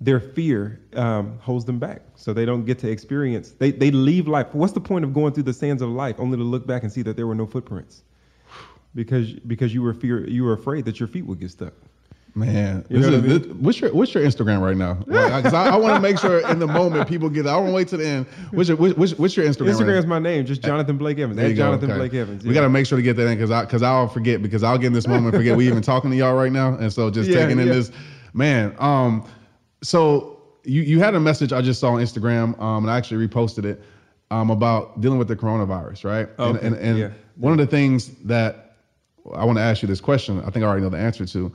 [0.00, 2.02] their fear um, holds them back.
[2.14, 4.46] So they don't get to experience, they, they leave life.
[4.52, 6.92] What's the point of going through the sands of life only to look back and
[6.92, 8.04] see that there were no footprints?
[8.94, 11.74] Because, because you were fear, you were afraid that your feet would get stuck.
[12.36, 13.38] Man, You know is, what I mean?
[13.42, 14.94] this- what's your what's your Instagram right now?
[15.06, 17.46] Because I, I want to make sure in the moment people get.
[17.46, 18.26] I don't want to wait to the end.
[18.50, 19.66] What's your what's, what's your Instagram?
[19.66, 19.98] right Instagram now?
[19.98, 21.36] is my name, just Jonathan Blake Evans.
[21.36, 21.98] There At you go, Jonathan okay.
[21.98, 22.44] Blake Evans.
[22.44, 24.64] We got to make sure to get that in because I because I'll forget because
[24.64, 26.92] I'll get in this moment and forget we even talking to y'all right now, and
[26.92, 27.72] so just Yeah, taking in yeah.
[27.74, 27.92] this
[28.32, 28.74] man.
[28.80, 29.28] Um,
[29.82, 33.26] so you you had a message I just saw on Instagram, um, and I actually
[33.28, 33.80] reposted it,
[34.32, 36.28] um, about dealing with the coronavirus, right?
[36.38, 37.10] And Okay, and, and yeah.
[37.36, 38.74] one of the things that
[39.34, 41.52] I want to ask you this question, I think I already know the answer to,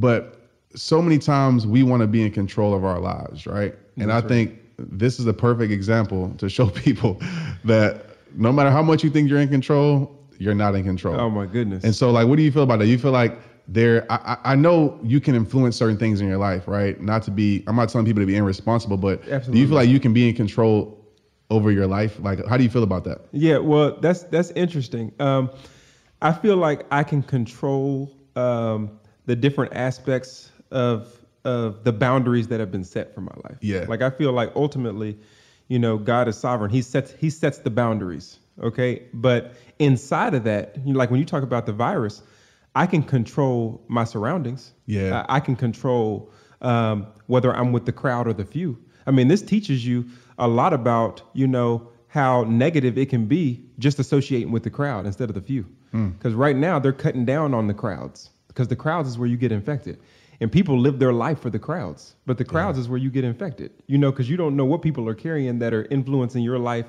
[0.00, 0.38] but
[0.74, 3.74] so many times we want to be in control of our lives, right?
[3.96, 7.20] And I think this is a perfect example to show people
[7.64, 11.18] that no matter how much you think you're in control, you're not in control.
[11.18, 11.82] Oh my goodness.
[11.82, 12.86] And so, like, what do you feel about that?
[12.86, 16.68] You feel like there, I, I know you can influence certain things in your life,
[16.68, 17.00] right?
[17.00, 19.88] Not to be, I'm not telling people to be irresponsible, but do you feel like
[19.88, 21.04] you can be in control
[21.50, 22.20] over your life?
[22.20, 23.22] Like, how do you feel about that?
[23.32, 25.12] Yeah, well, that's that's interesting.
[25.18, 25.50] Um,
[26.22, 31.14] I feel like I can control um, the different aspects of
[31.44, 33.58] of the boundaries that have been set for my life.
[33.60, 33.84] Yeah.
[33.86, 35.18] like I feel like ultimately,
[35.68, 36.70] you know, God is sovereign.
[36.70, 38.38] He sets he sets the boundaries.
[38.60, 42.22] Okay, but inside of that, you know, like when you talk about the virus,
[42.74, 44.72] I can control my surroundings.
[44.86, 45.24] Yeah.
[45.28, 48.78] I, I can control um, whether I'm with the crowd or the few.
[49.06, 50.06] I mean, this teaches you
[50.38, 55.06] a lot about, you know, how negative it can be just associating with the crowd
[55.06, 55.66] instead of the few.
[55.92, 59.36] Because right now they're cutting down on the crowds because the crowds is where you
[59.36, 60.00] get infected.
[60.40, 63.22] And people live their life for the crowds, but the crowds is where you get
[63.22, 66.58] infected, you know, because you don't know what people are carrying that are influencing your
[66.58, 66.86] life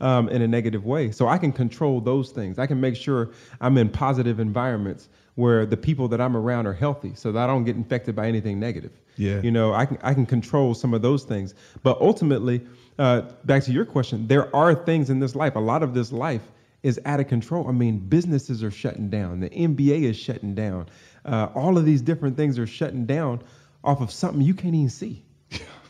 [0.00, 1.10] um, in a negative way.
[1.10, 2.56] So I can control those things.
[2.60, 6.72] I can make sure I'm in positive environments where the people that I'm around are
[6.72, 8.92] healthy so that I don't get infected by anything negative.
[9.16, 9.40] Yeah.
[9.40, 11.54] You know, I can I can control some of those things.
[11.82, 12.64] But ultimately,
[12.96, 15.56] uh, back to your question, there are things in this life.
[15.56, 16.42] A lot of this life
[16.82, 17.68] is out of control.
[17.68, 19.40] I mean, businesses are shutting down.
[19.40, 20.86] The NBA is shutting down.
[21.24, 23.42] Uh, all of these different things are shutting down
[23.84, 25.24] off of something you can't even see.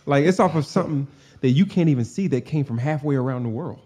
[0.07, 1.07] like it's off of something
[1.41, 3.81] that you can't even see that came from halfway around the world.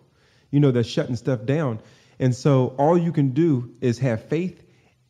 [0.51, 1.81] You know, that's shutting stuff down.
[2.19, 4.63] And so all you can do is have faith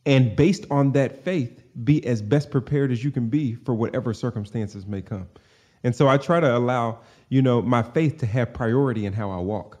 [0.05, 4.13] and based on that faith, be as best prepared as you can be for whatever
[4.13, 5.27] circumstances may come.
[5.83, 9.31] And so I try to allow, you know, my faith to have priority in how
[9.31, 9.79] I walk.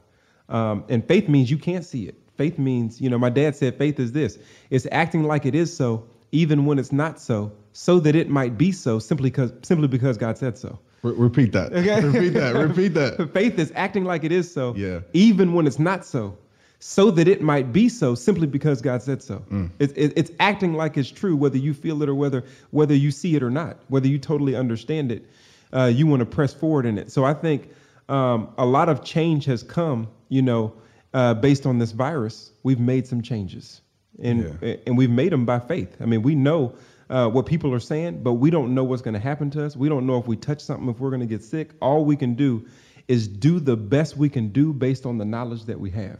[0.49, 2.15] Um, and faith means you can't see it.
[2.35, 4.39] Faith means, you know, my dad said faith is this
[4.69, 8.57] it's acting like it is so, even when it's not so, so that it might
[8.57, 10.79] be so simply because simply because God said so.
[11.03, 11.71] Re- repeat that.
[11.73, 12.01] Okay?
[12.07, 12.55] repeat that.
[12.55, 13.29] Repeat that.
[13.33, 14.99] Faith is acting like it is so, Yeah.
[15.13, 16.37] even when it's not so,
[16.79, 19.43] so that it might be so, simply because God said so.
[19.51, 19.69] Mm.
[19.79, 23.11] It's, it- it's acting like it's true, whether you feel it or whether whether you
[23.11, 25.25] see it or not, whether you totally understand it.
[25.71, 27.11] Uh, you want to press forward in it.
[27.11, 27.69] So I think
[28.07, 30.73] um, a lot of change has come, you know,
[31.15, 32.51] uh, based on this virus.
[32.63, 33.81] We've made some changes,
[34.21, 35.97] and and we've made them by faith.
[35.99, 36.75] I mean, we know
[37.09, 39.75] uh, what people are saying, but we don't know what's going to happen to us.
[39.75, 41.71] We don't know if we touch something, if we're going to get sick.
[41.81, 42.65] All we can do
[43.07, 46.19] is do the best we can do based on the knowledge that we have.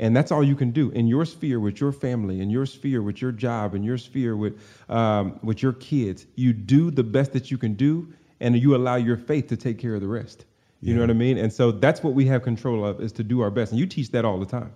[0.00, 3.02] And that's all you can do in your sphere with your family, in your sphere
[3.02, 6.26] with your job, in your sphere with um, with your kids.
[6.36, 9.78] You do the best that you can do, and you allow your faith to take
[9.78, 10.44] care of the rest.
[10.80, 11.38] You know what I mean?
[11.38, 13.72] And so that's what we have control of is to do our best.
[13.72, 14.72] And you teach that all the time.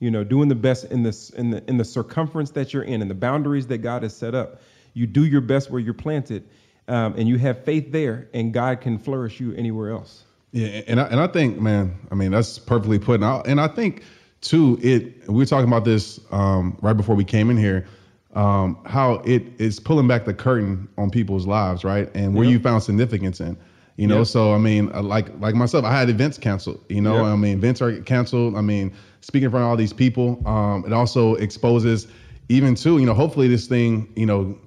[0.00, 3.00] You know, doing the best in this in the in the circumference that you're in
[3.00, 4.60] and the boundaries that God has set up.
[4.92, 6.48] You do your best where you're planted,
[6.88, 10.24] um, and you have faith there, and God can flourish you anywhere else.
[10.52, 13.16] Yeah, and I, and I think, man, I mean, that's perfectly put.
[13.16, 14.04] And I, and I think
[14.40, 17.86] too, it we were talking about this um, right before we came in here,
[18.34, 22.08] um, how it is pulling back the curtain on people's lives, right?
[22.14, 23.56] And where you found significance in.
[23.96, 26.84] You know, so I mean, uh, like like myself, I had events canceled.
[26.88, 27.24] You know.
[27.24, 28.56] I mean, events are canceled.
[28.56, 32.08] I mean, speaking in front of all these people, um, it also exposes,
[32.48, 34.58] even to you know, hopefully this thing, you know,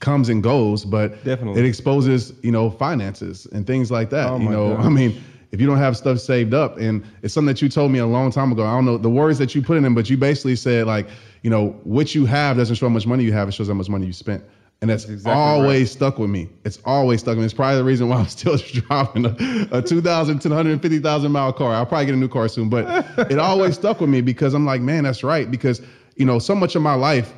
[0.00, 1.60] comes and goes, but Definitely.
[1.60, 4.30] it exposes, you know, finances and things like that.
[4.30, 4.86] Oh you know, gosh.
[4.86, 7.92] I mean, if you don't have stuff saved up, and it's something that you told
[7.92, 8.64] me a long time ago.
[8.64, 11.08] I don't know the words that you put in them, but you basically said like,
[11.42, 13.74] you know, what you have doesn't show how much money you have; it shows how
[13.74, 14.42] much money you spent.
[14.80, 16.50] And that's, exactly always stuck with me.
[16.64, 17.44] It's always stuck with me.
[17.46, 21.74] It's probably the reason why I'm still driving a, a 2,000 to 150,000 mile car.
[21.74, 24.66] I'll probably get a new car soon, but it always stuck with me because I'm
[24.66, 25.50] like, man, that's right.
[25.50, 25.80] Because,
[26.16, 27.32] you know, so much of my life,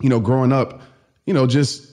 [0.00, 0.82] you know, growing up,
[1.26, 1.89] you know, just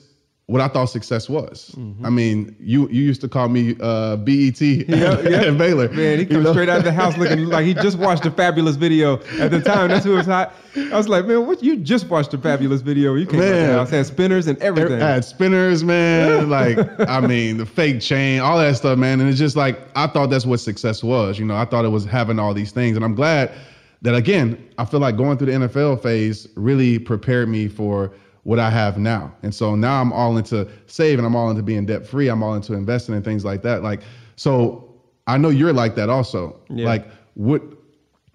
[0.48, 1.74] what I thought success was.
[1.76, 2.06] Mm-hmm.
[2.06, 5.50] I mean, you you used to call me uh, BET Yeah, yeah.
[5.58, 5.90] Baylor.
[5.90, 6.52] Man, he You know?
[6.52, 9.18] straight out of the house looking like he just watched a Fabolous video.
[9.38, 10.54] At the time, that's who was hot.
[10.74, 11.62] I was like, man, what?
[11.62, 13.14] You just watched a Fabolous video.
[13.14, 13.68] You came out Man.
[13.68, 15.02] the house, had spinners and everything.
[15.02, 16.48] I had spinners, man.
[16.58, 19.20] like, I mean, the fake chain, all that stuff, man.
[19.20, 21.38] And it's just like I thought that's what success was.
[21.38, 23.52] You know, I thought it was having all these things, and I'm glad
[24.00, 28.12] that again, I feel like going through the NFL phase really prepared me for
[28.48, 29.30] what I have now.
[29.42, 31.22] And so now I'm all into saving.
[31.22, 32.28] I'm all into being debt free.
[32.28, 33.82] I'm all into investing and things like that.
[33.82, 34.00] Like,
[34.36, 34.90] so
[35.26, 36.58] I know you're like that also.
[36.70, 36.86] Yeah.
[36.86, 37.60] Like, what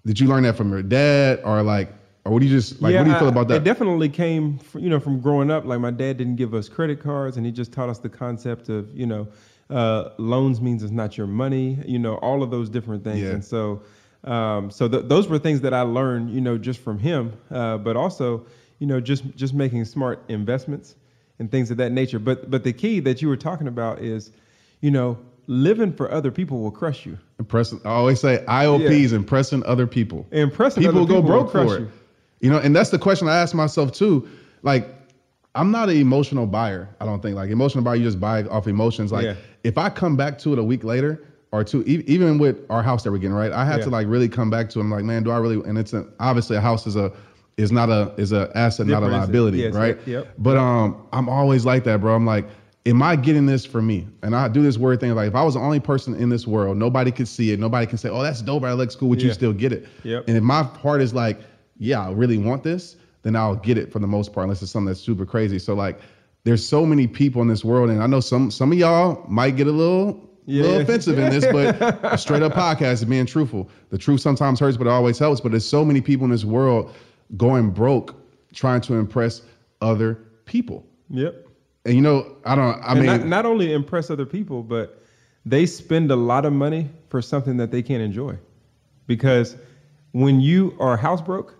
[0.06, 1.92] did you learn that from your dad, or like,
[2.24, 2.94] or what do you just like?
[2.94, 3.56] what do you feel about that?
[3.56, 5.64] It definitely came, from, you know, from growing up.
[5.64, 8.68] Like my dad didn't give us credit cards, and he just taught us the concept
[8.68, 9.26] of, you know,
[9.68, 11.82] uh, loans means it's not your money.
[11.84, 13.20] You know, all of those different things.
[13.20, 13.30] Yeah.
[13.30, 13.82] And so,
[14.22, 17.32] um, so th- those were things that I learned, you know, just from him.
[17.50, 18.46] Uh, but also,
[18.84, 20.94] you know, just just making smart investments
[21.38, 22.18] and things of that nature.
[22.18, 24.30] But but the key that you were talking about is,
[24.82, 25.16] you know,
[25.46, 27.16] living for other people will crush you.
[27.38, 27.80] Impressing.
[27.86, 30.26] I always say IOPs impressing other people.
[30.32, 31.80] Impressing people other go people will broke crush for it.
[31.80, 31.90] you.
[32.40, 34.28] You know, and that's the question I ask myself too.
[34.62, 34.86] Like,
[35.54, 36.94] I'm not an emotional buyer.
[37.00, 37.94] I don't think like emotional buyer.
[37.96, 39.12] You just buy off emotions.
[39.12, 39.36] Like, Yeah.
[39.62, 42.82] if I come back to it a week later or two, e- even with our
[42.82, 43.84] house that we're getting right, I had Yeah.
[43.84, 44.78] to like really come back to.
[44.78, 44.82] it.
[44.82, 45.56] I'm like, man, do I really?
[45.66, 47.10] And it's obviously a house is a
[47.56, 49.96] is not a is an asset, not a liability, yes, right?
[49.98, 50.34] yep, yep.
[50.38, 52.14] But um, I'm always like that, bro.
[52.14, 52.46] I'm like,
[52.86, 54.06] am I getting this for me?
[54.22, 56.46] And I do this word thing like, if I was the only person in this
[56.46, 59.22] world, nobody could see it, nobody can say, oh, that's dope, I looks cool, would
[59.22, 59.86] you still get it?
[60.02, 60.24] Yep.
[60.28, 61.40] And if my heart is like,
[61.78, 64.70] yeah, I really want this, then I'll get it for the most part, unless it's
[64.70, 65.58] something that's super crazy.
[65.58, 66.00] So like,
[66.44, 69.56] there's so many people in this world, and I know some some of y'all might
[69.56, 70.30] get a little.
[70.62, 73.70] little offensive in this, but a straight up podcast is being truthful.
[73.88, 75.40] The truth sometimes hurts, but it always helps.
[75.40, 76.94] But there's so many people in this world
[77.36, 78.14] going broke
[78.52, 79.42] trying to impress
[79.80, 80.86] other people.
[81.10, 81.46] Yep.
[81.84, 82.80] And you know, I don't.
[82.82, 85.02] I and mean, not, not only impress other people, but
[85.44, 88.38] they spend a lot of money for something that they can't enjoy.
[89.06, 89.56] Because
[90.12, 91.58] when you are house broke,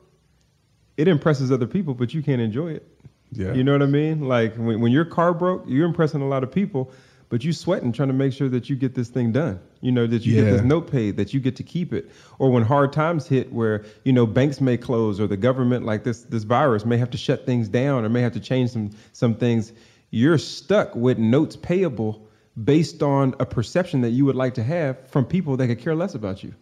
[0.96, 2.88] it impresses other people, but you can't enjoy it.
[3.32, 3.52] Yeah.
[3.52, 4.28] You know what I mean?
[4.28, 6.92] Like when, when your car broke, you're impressing a lot of people,
[7.35, 9.59] but you sweating trying to make sure that you get this thing done.
[9.81, 12.09] You know, that you get this note paid, that you get to keep it.
[12.38, 16.05] Or when hard times hit where, you know, banks may close or the government like
[16.05, 18.92] this this virus may have to shut things down or may have to change some
[19.12, 19.73] some things,
[20.11, 22.25] you're stuck with notes payable
[22.62, 25.97] based on a perception that you would like to have from people that could care
[25.97, 26.55] less about you.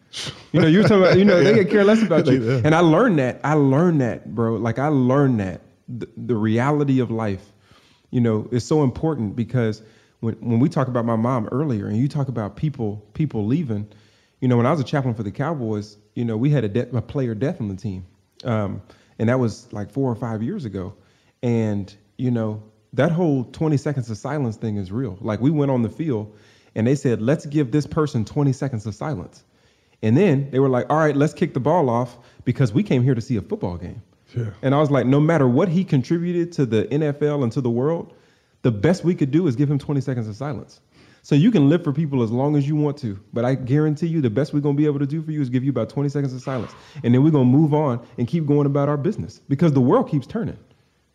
[0.52, 2.62] You know, you're talking about, you know, they could care less about you.
[2.64, 3.42] And I learned that.
[3.44, 4.54] I learned that, bro.
[4.54, 7.52] Like I learned that the, the reality of life,
[8.10, 9.82] you know, is so important because
[10.22, 13.88] when when we talk about my mom earlier, and you talk about people people leaving,
[14.40, 16.68] you know, when I was a chaplain for the Cowboys, you know, we had a,
[16.68, 18.06] de- a player death on the team,
[18.44, 18.80] um,
[19.18, 20.94] and that was like four or five years ago,
[21.42, 25.18] and you know, that whole 20 seconds of silence thing is real.
[25.20, 26.32] Like we went on the field,
[26.76, 29.42] and they said, let's give this person 20 seconds of silence.
[30.02, 33.02] And then they were like, all right, let's kick the ball off because we came
[33.02, 34.02] here to see a football game.
[34.36, 34.50] Yeah.
[34.62, 37.70] And I was like, no matter what he contributed to the NFL and to the
[37.70, 38.14] world,
[38.62, 40.80] the best we could do is give him 20 seconds of silence.
[41.24, 44.08] So you can live for people as long as you want to, but I guarantee
[44.08, 45.88] you the best we're gonna be able to do for you is give you about
[45.88, 46.72] 20 seconds of silence.
[47.04, 50.08] And then we're gonna move on and keep going about our business because the world
[50.10, 50.58] keeps turning.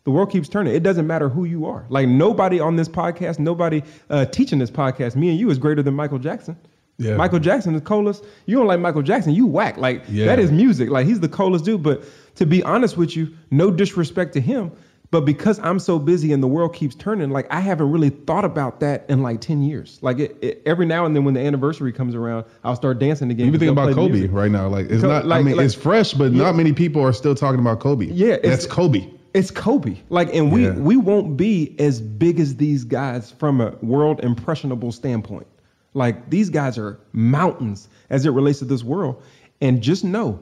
[0.04, 0.74] The world keeps turning.
[0.74, 1.84] It doesn't matter who you are.
[1.90, 5.82] Like nobody on this podcast, nobody uh, teaching this podcast, me and you is greater
[5.82, 6.56] than Michael Jackson.
[6.96, 7.14] Yeah.
[7.16, 8.24] Michael Jackson is coolest.
[8.46, 9.76] You don't like Michael Jackson, you whack.
[9.76, 10.24] Like Yeah.
[10.26, 10.88] that is music.
[10.88, 11.82] Like he's the coolest dude.
[11.82, 12.04] But
[12.36, 14.72] to be honest with you, no disrespect to him,
[15.10, 18.44] but because I'm so busy and the world keeps turning, like I haven't really thought
[18.44, 19.98] about that in like 10 years.
[20.02, 23.30] Like it, it- every now and then when the anniversary comes around, I'll start dancing
[23.30, 23.46] again.
[23.46, 24.32] even think about Kobe music.
[24.32, 24.68] right now.
[24.68, 25.30] Like it's Co- not.
[25.32, 26.42] I mean, like- it's fresh, but Yeah.
[26.44, 28.06] not many people are still talking about Kobe.
[28.06, 29.08] Yeah, it's- that's Kobe.
[29.34, 29.96] It's Kobe.
[30.08, 30.74] Like, and we Yeah.
[30.78, 35.46] we won't be as big as these guys from a world impressionable standpoint.
[35.94, 39.22] Like these guys are mountains as it relates to this world.
[39.60, 40.38] And just know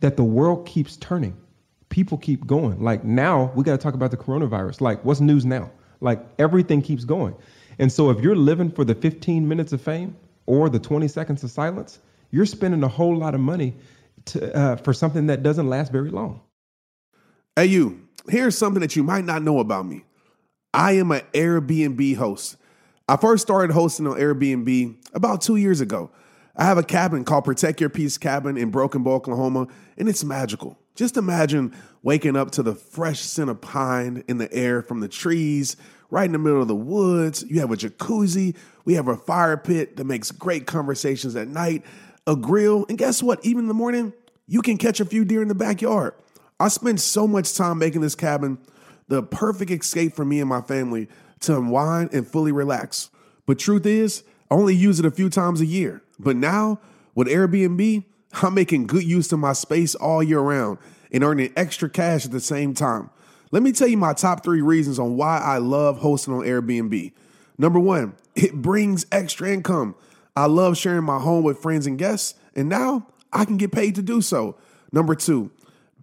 [0.00, 1.36] that the world keeps turning.
[1.88, 2.82] People keep going.
[2.82, 4.80] Like now we got to talk about the coronavirus.
[4.80, 5.70] Like what's news now?
[6.00, 7.34] Like everything keeps going.
[7.78, 11.44] And so if you're living for the 15 minutes of fame or the 20 seconds
[11.44, 11.98] of silence,
[12.30, 13.74] you're spending a whole lot of money
[14.26, 16.40] to, uh, for something that doesn't last very long.
[17.56, 20.04] Hey, you, here's something that you might not know about me.
[20.74, 22.56] I am an Airbnb host.
[23.08, 26.10] I first started hosting on Airbnb about two years ago.
[26.56, 30.24] I have a cabin called Protect Your Peace Cabin in Broken Bow, Oklahoma, and it's
[30.24, 30.76] magical.
[30.98, 35.06] Just imagine waking up to the fresh scent of pine in the air from the
[35.06, 35.76] trees,
[36.10, 37.44] right in the middle of the woods.
[37.48, 38.56] You have a jacuzzi.
[38.84, 41.84] We have a fire pit that makes great conversations at night,
[42.26, 43.38] a grill, and guess what?
[43.46, 44.12] Even in the morning,
[44.48, 46.14] you can catch a few deer in the backyard.
[46.58, 48.58] I spent so much time making this cabin
[49.06, 51.06] the perfect escape for me and my family
[51.42, 53.10] to unwind and fully relax.
[53.46, 56.02] But truth is, I only use it a few times a year.
[56.18, 56.80] But now,
[57.14, 60.78] with Airbnb, I'm making good use of my space all year round
[61.10, 63.10] and earning extra cash at the same time.
[63.50, 67.12] Let me tell you my top three reasons on why I love hosting on Airbnb.
[67.56, 69.94] Number one, it brings extra income.
[70.36, 73.94] I love sharing my home with friends and guests, and now I can get paid
[73.96, 74.56] to do so.
[74.92, 75.50] Number two,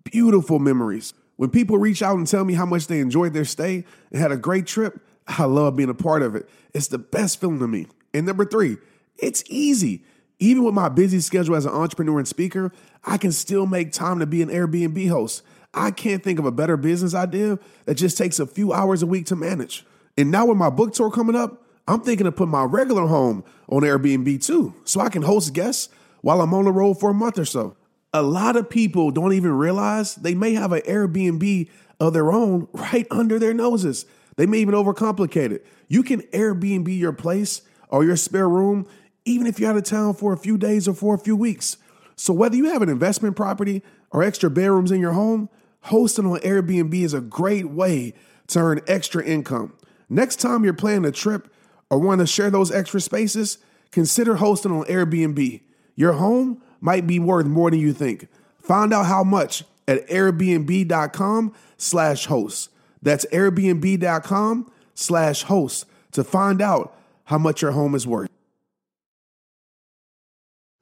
[0.04, 1.14] beautiful memories.
[1.38, 4.32] When people reach out and tell me how much they enjoyed their stay and had
[4.32, 6.50] a great trip, I love being a part of it.
[6.74, 7.88] It's the best feeling to me.
[8.14, 8.78] And number three,
[9.18, 10.04] it's easy.
[10.40, 12.72] Even with my busy schedule as an entrepreneur and speaker,
[13.04, 15.44] I can still make time to be an Airbnb host.
[15.74, 19.08] I can't think of a better business idea that just takes a few hours a
[19.08, 19.86] week to manage.
[20.18, 23.44] And now with my book tour coming up, I'm thinking of putting my regular home
[23.68, 25.90] on Airbnb too, so I can host guests
[26.22, 27.76] while I'm on the road for a month or so.
[28.14, 31.70] A lot of people don't even realize they may have an Airbnb
[32.00, 34.06] of their own right under their noses.
[34.38, 35.66] They may even overcomplicate it.
[35.88, 38.88] You can Airbnb your place or your spare room,
[39.26, 41.78] even if you're out of town for a few days or for a few weeks.
[42.16, 45.50] So, whether you have an investment property or extra bedrooms in your home,
[45.82, 48.14] hosting on Airbnb is a great way
[48.48, 49.74] to earn extra income.
[50.10, 51.52] Next time you're planning a trip
[51.90, 53.58] or want to share those extra spaces,
[53.92, 55.62] consider hosting on Airbnb.
[55.96, 58.28] Your home might be worth more than you think.
[58.62, 62.70] Find out how much at airbnb.com slash host.
[63.02, 66.96] That's airbnb.com slash host to find out
[67.26, 68.30] how much your home is worth.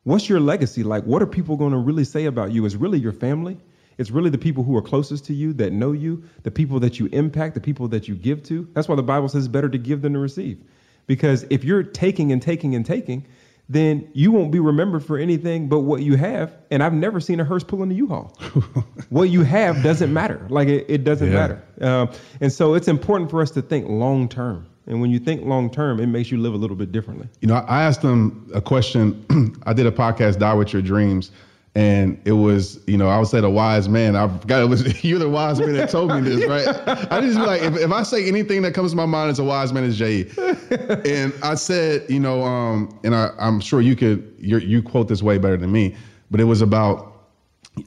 [0.03, 1.03] What's your legacy like?
[1.05, 2.65] What are people going to really say about you?
[2.65, 3.57] It's really your family.
[3.97, 6.99] It's really the people who are closest to you that know you, the people that
[6.99, 8.67] you impact, the people that you give to.
[8.73, 10.59] That's why the Bible says it's better to give than to receive.
[11.07, 13.25] Because if you're taking and taking and taking,
[13.69, 16.53] then you won't be remembered for anything but what you have.
[16.71, 18.35] And I've never seen a hearse pulling a U-Haul.
[19.09, 20.45] what you have doesn't matter.
[20.49, 21.33] Like it, it doesn't Yeah.
[21.33, 21.63] matter.
[21.79, 22.09] Um,
[22.41, 24.67] and so it's important for us to think long term.
[24.87, 27.27] And when you think long term, it makes you live a little bit differently.
[27.41, 29.25] You know, I asked them a question.
[29.65, 31.31] I did a podcast, Die with Your Dreams,
[31.75, 34.15] and it was, you know, I would say the wise man.
[34.15, 36.67] I've got it was you're the wise man that told me this, right?
[37.11, 39.39] I just be like, if, if I say anything that comes to my mind as
[39.39, 40.29] a wise man, is Jay.
[41.05, 45.07] and I said, you know, um, and I, I'm sure you could, you you quote
[45.07, 45.95] this way better than me,
[46.29, 47.13] but it was about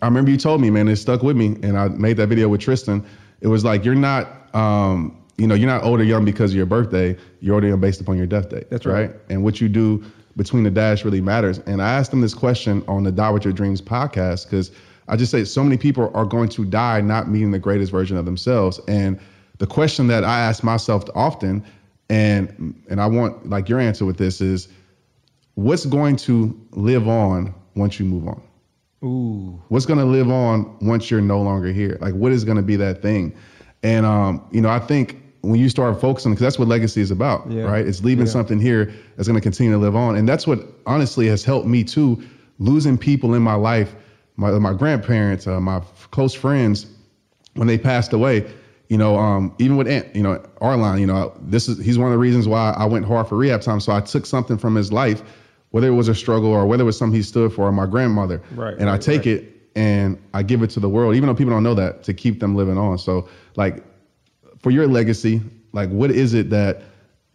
[0.02, 2.48] I remember you told me, man, it stuck with me, and I made that video
[2.48, 3.04] with Tristan.
[3.40, 6.56] It was like you're not, um, you know, you're not old or young because of
[6.56, 7.16] your birthday.
[7.40, 8.70] You're old or young based upon your death date.
[8.70, 9.12] That's right.
[9.28, 10.04] And what you do
[10.36, 11.58] between the dash really matters.
[11.60, 14.70] And I asked him this question on the Die with Your Dreams podcast because
[15.08, 18.16] I just say so many people are going to die not meeting the greatest version
[18.16, 18.80] of themselves.
[18.88, 19.18] And
[19.58, 21.64] the question that I ask myself often,
[22.10, 24.68] and and I want like your answer with this is,
[25.54, 28.42] what's going to live on once you move on?
[29.04, 29.62] Ooh.
[29.68, 32.62] what's going to live on once you're no longer here like what is going to
[32.62, 33.36] be that thing
[33.82, 37.10] and um you know i think when you start focusing because that's what legacy is
[37.10, 37.62] about Yeah.
[37.64, 38.32] right it's leaving Yeah.
[38.32, 41.66] something here that's going to continue to live on and that's what honestly has helped
[41.66, 42.22] me too
[42.58, 43.94] losing people in my life
[44.36, 46.86] my, my grandparents uh, my f- close friends
[47.54, 48.44] when they passed away,
[48.88, 52.06] you know, um, even with Aunt, you know, Arline, you know, this is he's one
[52.08, 53.80] of the reasons why I went hard for rehab time.
[53.80, 55.22] So I took something from his life,
[55.70, 57.86] whether it was a struggle or whether it was something he stood for, or my
[57.86, 59.38] grandmother, Right, and I take right.
[59.38, 62.12] it and I give it to the world, even though people don't know that, to
[62.12, 62.98] keep them living on.
[62.98, 63.26] So,
[63.56, 63.82] like,
[64.66, 65.40] for your legacy,
[65.72, 66.82] like, what is it that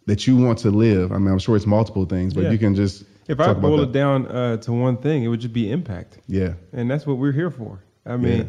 [0.04, 1.12] that you want to live?
[1.12, 2.50] I mean, I'm sure it's multiple things, but Yeah.
[2.50, 5.54] you can just If I boil it down uh, to one thing, it would just
[5.54, 6.18] be impact.
[6.28, 7.78] Yeah, And that's what we're here for.
[8.04, 8.44] I mean, Yeah.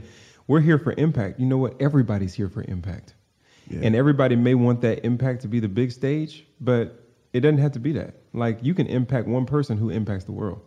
[0.47, 1.39] we're here for impact.
[1.39, 1.81] You know what?
[1.81, 3.13] Everybody's here for impact.
[3.69, 3.79] Yeah.
[3.83, 7.71] And everybody may want that impact to be the big stage, but it doesn't have
[7.73, 8.15] to be that.
[8.33, 10.59] Like you can impact one person who impacts the world.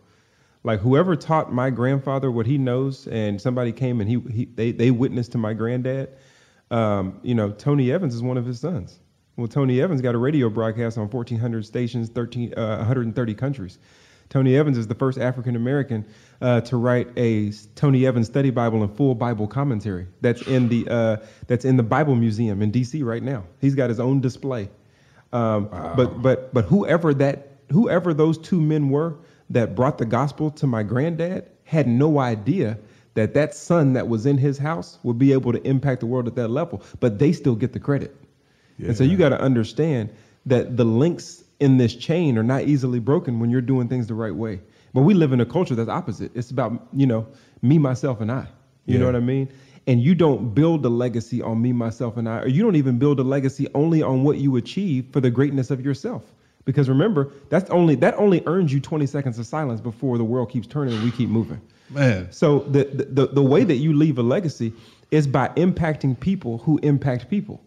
[0.63, 4.71] Like whoever taught my grandfather what he knows, and somebody came and he, he they,
[4.71, 6.09] they witnessed to my granddad.
[6.71, 8.99] Um, you know, Tony Evans is one of his sons.
[9.35, 13.77] Well, Tony Evans got a radio broadcast on 1,400 stations, 13, uh, 130 countries.
[14.29, 16.05] Tony Evans is the first African American
[16.41, 20.07] uh, to write a Tony Evans Study Bible and full Bible commentary.
[20.21, 23.03] That's in the uh, that's in the Bible Museum in D.C.
[23.03, 23.45] right now.
[23.61, 24.69] He's got his own display.
[25.31, 29.15] Um, But but but whoever that whoever those two men were
[29.49, 32.77] that brought the gospel to my granddad had no idea
[33.17, 36.27] that that son that was in his house would be able to impact the world
[36.27, 36.83] at that level.
[36.99, 38.15] But they still get the credit.
[38.77, 40.11] And so you got to understand
[40.45, 44.13] that the links in this chain are not easily broken when you're doing things the
[44.13, 44.61] right way.
[44.93, 46.31] But we live in a culture that's opposite.
[46.35, 47.25] It's about, you know,
[47.63, 48.45] me, myself, and I.
[48.85, 49.49] You know what I mean?
[49.87, 52.99] And you don't build a legacy on me, myself, and I, or you don't even
[52.99, 56.23] build a legacy only on what you achieve for the greatness of yourself.
[56.65, 60.51] Because remember, that's only that only earns you 20 seconds of silence before the world
[60.51, 61.61] keeps turning and we keep moving.
[61.89, 62.31] Man.
[62.31, 64.73] So the, the the way that you leave a legacy
[65.11, 67.61] is by impacting people who impact people.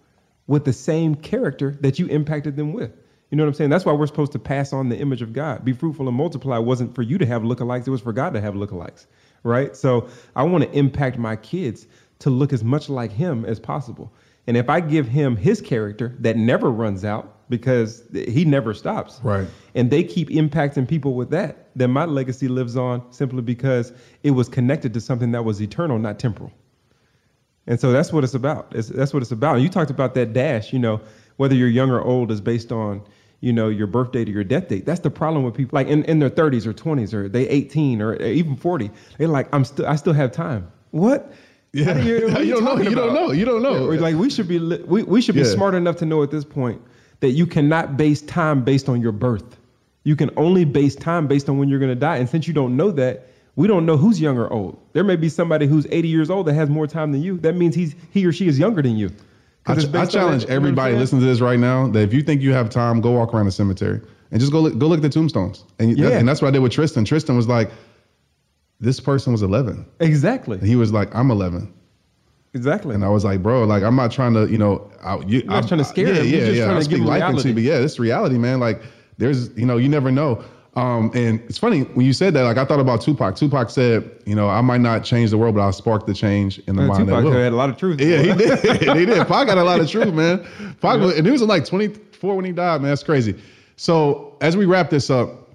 [0.46, 2.92] with the same character that you impacted them with.
[3.30, 3.70] You know what I'm saying?
[3.70, 5.64] That's why we're supposed to pass on the image of God.
[5.64, 8.40] Be fruitful and multiply wasn't for you to have lookalikes, it was for God to
[8.40, 9.06] have lookalikes,
[9.44, 9.76] right?
[9.76, 11.86] So I want to impact my kids
[12.20, 14.12] to look as much like Him as possible.
[14.46, 19.20] And if I give him his character that never runs out because he never stops,
[19.22, 19.46] Right.
[19.74, 23.92] and they keep impacting people with that, then my legacy lives on simply because
[24.22, 26.52] it was connected to something that was eternal, not temporal.
[27.66, 28.72] And so that's what it's about.
[28.74, 29.56] It's, that's what it's about.
[29.56, 31.00] And you talked about that dash, you know,
[31.36, 33.02] whether you're young or old is based on,
[33.40, 34.86] you know, your birth date or your death date.
[34.86, 38.00] That's the problem with people like in, in their 30s or 20s or they 18
[38.02, 38.90] or even 40.
[39.18, 40.70] They're like, I'm still, I still have time.
[40.90, 41.32] What?
[41.72, 41.94] Yeah.
[41.94, 42.76] Do you, what are You don't know.
[42.82, 43.30] You don't know.
[43.32, 43.84] You don't know.
[43.84, 45.46] Like we should be, li- we, we should be Yeah.
[45.54, 46.80] smart enough to know at this point
[47.20, 49.56] that you cannot base time based on your birth.
[50.04, 52.16] You can only base time based on when you're going to die.
[52.16, 54.80] And since you don't know that, we don't know who's young or old.
[54.94, 57.36] There may be somebody who's 80 years old that has more time than you.
[57.38, 59.10] That means he's he or she is younger than you.
[59.66, 61.86] I, ch- I challenge that, you know what I'm everybody listening to this right now
[61.88, 64.00] that if you think you have time, go walk around the cemetery
[64.30, 65.64] and just go look, go look at the tombstones.
[65.78, 66.08] And, Yeah.
[66.10, 67.04] and that's what I did with Tristan.
[67.04, 67.70] Tristan was like,
[68.80, 69.84] this person was 11.
[70.00, 70.56] Exactly.
[70.58, 71.70] And he was like, I'm 11.
[72.52, 72.94] Exactly.
[72.94, 75.64] And I was like, bro, like I'm not trying to, you know, I, you, not
[75.64, 76.26] I- trying to scare yeah, him.
[76.26, 76.64] Yeah, yeah.
[76.64, 77.48] trying I to speak life into reality.
[77.50, 78.58] you, but yeah, it's reality, man.
[78.60, 78.82] Like
[79.18, 80.42] there's, you know, you never know.
[80.76, 82.42] Um, and it's funny when you said that.
[82.42, 83.36] Like I thought about Tupac.
[83.36, 86.58] Tupac said, you know, I might not change the world, but I'll spark the change
[86.66, 87.32] in the Uh, mind Tupac that will.
[87.32, 88.00] had a lot of truth.
[88.00, 88.58] Yeah, he did.
[88.98, 89.26] he did.
[89.28, 90.44] Pac got a lot of truth, man.
[90.80, 92.90] Pac, was, and he was like 24 when he died, man.
[92.90, 93.40] That's crazy.
[93.76, 95.48] So as we wrap this up,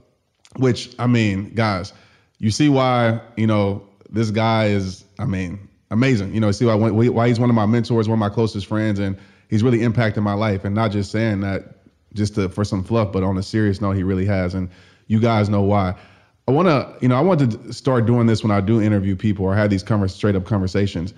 [0.58, 1.94] which I mean, guys,
[2.40, 5.60] you see why you know this guy is, I mean,
[5.92, 6.34] amazing.
[6.34, 9.00] You know, see why why he's one of my mentors, one of my closest friends,
[9.00, 9.18] and
[9.50, 10.66] he's really impacted my life.
[10.66, 11.78] And not just saying that
[12.14, 14.54] just to, for some fluff, but on a serious note, he really has.
[14.54, 14.70] And
[15.08, 15.96] you guys know why.
[16.48, 19.16] I want to, you know, I want to start doing this when I do interview
[19.16, 21.14] people or have these straight up conversations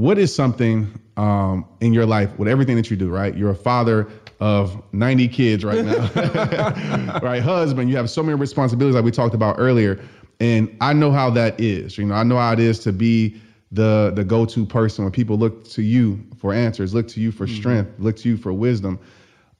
[0.00, 3.54] what is something um, in your life with everything that you do right you're a
[3.54, 4.08] father
[4.40, 9.34] of 90 kids right now right husband you have so many responsibilities like we talked
[9.34, 10.00] about earlier
[10.40, 13.38] and i know how that is you know i know how it is to be
[13.72, 17.46] the the go-to person when people look to you for answers look to you for
[17.46, 18.98] strength look to you for wisdom.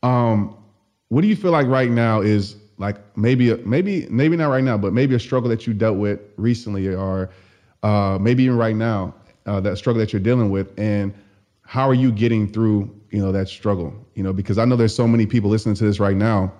[0.03, 0.57] Um,
[1.09, 4.79] what do you feel like right now is like maybe maybe maybe not right now
[4.79, 7.31] but maybe a struggle that you dealt with recently or
[7.83, 9.15] uh, maybe even right now
[9.47, 10.79] uh, that struggle that you're dealing with?
[10.79, 11.15] And
[11.63, 13.95] how are you getting through you know that struggle?
[14.15, 16.53] You know because i know there's so many people listening to this right now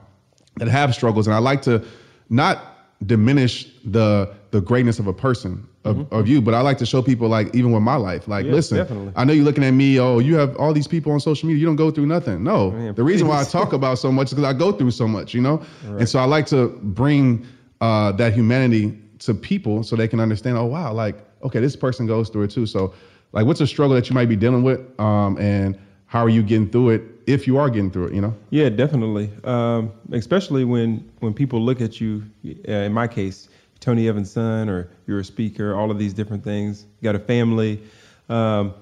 [0.57, 1.85] that have struggles and i like to
[2.29, 2.59] not
[3.07, 7.01] diminish the the greatness of a person of, of you but i like to show
[7.01, 8.29] people like even with my life.
[8.29, 9.13] Like Yeah, listen definitely.
[9.17, 11.61] i know you're looking at me oh you have all these people on social media
[11.61, 12.45] you don't go through nothing.
[12.45, 14.91] No Man, the reason why i talk about so much is because i go through
[14.91, 15.63] so much you know?
[15.99, 17.47] And so i like to bring
[17.81, 22.07] uh, that humanity to people so they can understand oh wow like okay this person
[22.07, 22.67] goes through it too.
[22.67, 22.93] So
[23.33, 26.43] like what's a struggle that you might be dealing with um, and how are you
[26.43, 28.35] getting through it if you are getting through it you know?
[28.51, 29.31] Yeah, definitely.
[29.45, 32.23] Um, especially when when people look at you.
[32.69, 33.49] Uh, in my case,
[33.81, 35.75] Tony Evans' son, or you're a speaker.
[35.75, 36.85] All of these different things.
[37.01, 37.83] You got a family.
[38.29, 38.75] Um,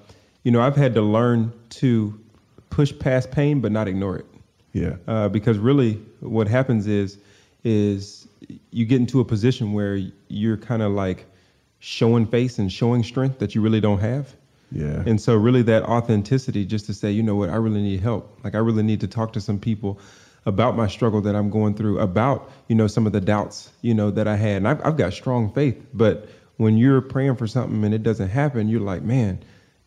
[0.43, 2.19] you know, I've had to learn to
[2.69, 4.25] push past pain, but not ignore it.
[4.73, 7.17] yeah Uh, because really, what happens is
[7.63, 8.27] is
[8.71, 11.25] you get into a position where you're kind of like
[11.79, 14.33] showing face and showing strength that you really don't have.
[14.71, 18.01] yeah And so, really, that authenticity, just to say, you know what, I really need
[18.01, 18.39] help.
[18.43, 19.99] Like, I really need to talk to some people
[20.45, 23.93] about my struggle that I'm going through, about you know some of the doubts you
[23.93, 24.57] know that I had.
[24.57, 28.29] And I've, I've got strong faith, but when you're praying for something and it doesn't
[28.29, 29.39] happen, you're like, man,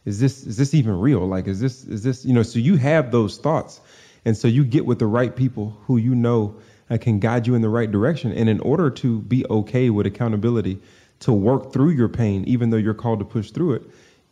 [0.05, 1.27] is this is this even real?
[1.27, 2.43] Like, is this is this you know?
[2.43, 3.81] So you have those thoughts,
[4.25, 6.55] and so you get with the right people who you know
[6.91, 8.33] uh, can guide you in the right direction.
[8.33, 10.81] And in order to be okay with accountability,
[11.21, 13.83] to work through your pain, even though you're called to push through it,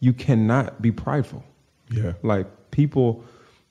[0.01, 1.45] you cannot be prideful.
[1.91, 3.25] yeah Like people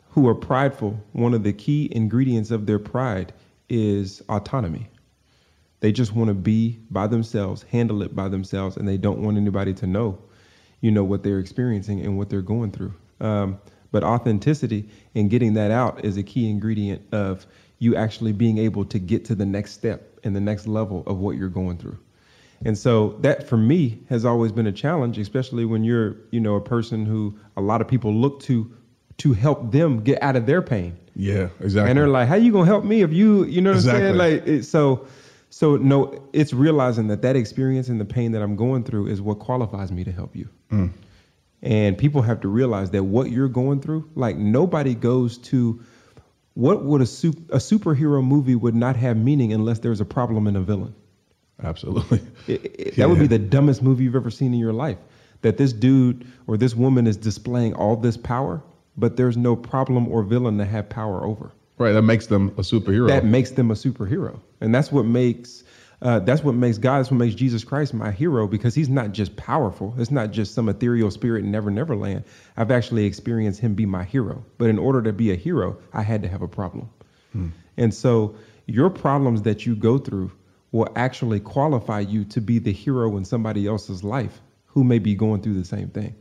[0.09, 3.33] who are prideful, one of the key ingredients of their pride
[3.69, 4.89] is autonomy.
[5.79, 9.37] They just want to be by themselves, handle it by themselves, and they don't want
[9.37, 10.17] anybody to know,
[10.81, 12.93] you know, what they're experiencing and what they're going through.
[13.21, 13.59] Um,
[13.91, 17.45] but authenticity and getting that out is a key ingredient of
[17.79, 21.17] you actually being able to get to the next step and the next level of
[21.19, 21.97] what you're going through.
[22.65, 26.55] And so that for me has always been a challenge, especially when you're, you know,
[26.55, 28.69] a person who a lot of people look to
[29.19, 30.97] to help them get out of their pain.
[31.15, 33.77] yeah exactly And they're like, "How you gonna help me if you, you know what
[33.77, 35.05] I'm saying?" Like, it, so,
[35.49, 39.21] so no, it's realizing that that experience and the pain that I'm going through is
[39.21, 40.47] what qualifies me to help you.
[40.71, 40.91] Mm.
[41.61, 45.81] And people have to realize that what you're going through, like nobody goes to,
[46.53, 50.47] what would a sup- a superhero movie would not have meaning unless there's a problem
[50.47, 50.93] and a villain.
[51.61, 54.97] absolutely It- it- That would be the dumbest movie you've ever seen in your life.
[55.41, 58.61] That this dude or this woman is displaying all this power,
[58.99, 61.51] but there's no problem or villain to have power over.
[61.77, 61.93] Right.
[61.93, 63.07] That makes them a superhero.
[63.07, 65.63] That makes them a superhero, and that's what makes
[66.01, 66.99] uh, that's what makes God.
[66.99, 69.93] That's what makes Jesus Christ my hero because He's not just powerful.
[69.97, 72.25] It's not just some ethereal spirit in Never Never Land.
[72.57, 74.43] I've actually experienced Him be my hero.
[74.57, 76.89] But in order to be a hero, I had to have a problem,
[77.77, 78.35] and so
[78.65, 80.31] your problems that you go through
[80.71, 85.15] will actually qualify you to be the hero in somebody else's life who may be
[85.15, 86.15] going through the same thing.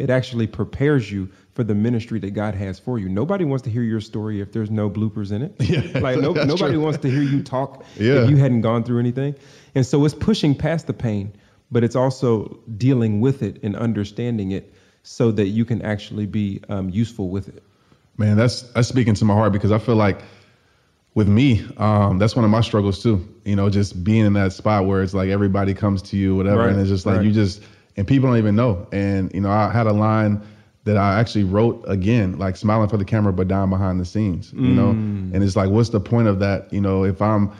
[0.00, 3.08] It actually prepares you for the ministry that God has for you.
[3.08, 5.54] Nobody wants to hear your story if there's no bloopers in it.
[5.60, 6.80] Yeah, like no, nobody true.
[6.80, 8.22] wants to hear you talk Yeah.
[8.24, 9.34] if you hadn't gone through anything.
[9.74, 11.32] And so it's pushing past the pain,
[11.70, 14.72] but it's also dealing with it and understanding it
[15.02, 17.62] so that you can actually be um, useful with it.
[18.16, 20.20] Man, that's that's speaking to my heart because I feel like
[21.14, 23.26] with me, um, that's one of my struggles too.
[23.44, 26.60] You know, just being in that spot where it's like everybody comes to you, whatever,
[26.62, 27.26] Right, and it's just like right.
[27.26, 27.62] you just
[27.96, 28.86] and people don't even know.
[28.92, 30.40] And you know, I had a line
[30.84, 34.52] that I actually wrote again, like smiling for the camera but dying behind the scenes.
[34.52, 35.34] You know, Mm.
[35.34, 36.72] and it's like, what's the point of that?
[36.72, 37.50] You know, if I'm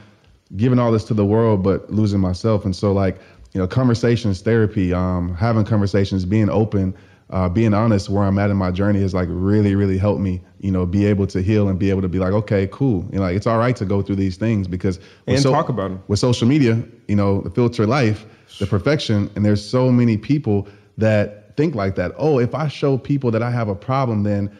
[0.57, 3.21] giving all this to the world but losing myself, and so like
[3.53, 6.95] you know, conversations, therapy, um, having conversations, being open.
[7.31, 10.41] Uh, being honest where I'm at in my journey has like really, really helped me,
[10.59, 13.07] you know, be able to heal and be able to be like, okay, cool.
[13.13, 15.93] You know, like it's all right to go through these things because And talk about
[15.93, 16.03] 'em.
[16.09, 18.27] with social media, you know, the filter life,
[18.59, 20.67] the perfection, and there's so many people
[20.99, 22.13] that think like that.
[22.19, 24.51] Oh, if I show people that I have a problem, then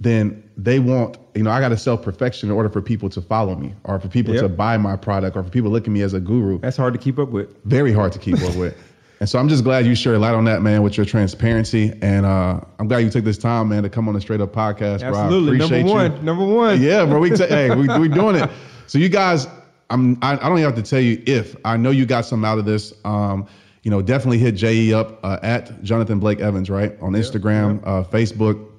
[0.00, 3.20] then they want, you know, I got to sell perfection in order for people to
[3.20, 4.42] follow me or for people Yep.
[4.42, 6.76] to buy my product or for people to look at me as a guru That's
[6.76, 7.48] hard to keep up with.
[7.64, 8.74] very hard to keep up with.
[9.20, 11.92] And so I'm just glad you shared a light on that, man, with your transparency.
[12.02, 14.52] And uh, I'm glad you took this time, man, to come on the Straight Up
[14.52, 15.16] Podcast, bro.
[15.16, 15.58] Absolutely.
[15.58, 15.92] Number appreciate you.
[15.92, 16.24] one.
[16.24, 16.82] Number one.
[16.82, 17.20] Yeah, bro.
[17.20, 18.50] We t- hey, we we doing it.
[18.86, 19.46] So you guys,
[19.90, 22.46] I'm I, I don't even have to tell you if I know you got something
[22.46, 22.92] out of this.
[23.04, 23.46] Um,
[23.82, 28.02] you know, definitely hit Je up uh, at Jonathan Blake Evans, right, on Instagram, Uh,
[28.02, 28.70] Facebook.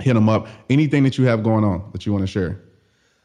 [0.00, 0.48] Hit him up.
[0.68, 2.60] Anything that you have going on that you want to share.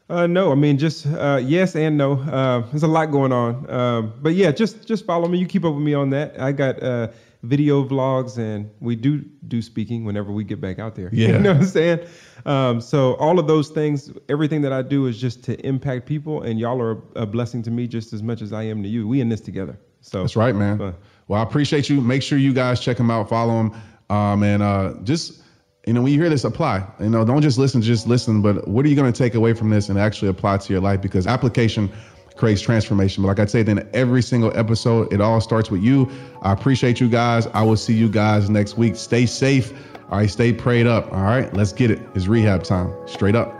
[0.08, 2.20] Uh, no, I mean just uh, yes and no.
[2.20, 5.38] Uh, there's a lot going on, um, but yeah, just just follow me.
[5.38, 6.38] You keep up with me on that.
[6.40, 7.08] I got uh,
[7.42, 11.08] video vlogs, and we do do speaking whenever we get back out there.
[11.12, 11.28] Yeah.
[11.28, 12.00] you know what I'm saying.
[12.46, 16.42] Um, so all of those things, everything that I do is just to impact people,
[16.42, 19.06] and y'all are a blessing to me just as much as I am to you.
[19.06, 19.78] We in this together.
[20.00, 20.78] So That's right, man.
[20.78, 20.94] Fun.
[21.28, 22.00] Well, I appreciate you.
[22.00, 23.72] Make sure you guys check him out, follow him,
[24.10, 25.41] um, and uh, just
[25.86, 26.86] you know when you hear this, apply.
[27.00, 28.42] You know, don't just listen, just listen.
[28.42, 30.80] But what are you going to take away from this and actually apply to your
[30.80, 31.00] life?
[31.00, 31.90] Because application
[32.36, 33.22] creates transformation.
[33.22, 36.10] But like I say, then every single episode, it all starts with you.
[36.42, 37.46] I appreciate you guys.
[37.48, 38.96] I will see you guys next week.
[38.96, 39.72] Stay safe.
[40.10, 41.12] All right, stay prayed up.
[41.12, 42.00] All right, let's get it.
[42.14, 42.94] It's rehab time.
[43.06, 43.58] Straight up.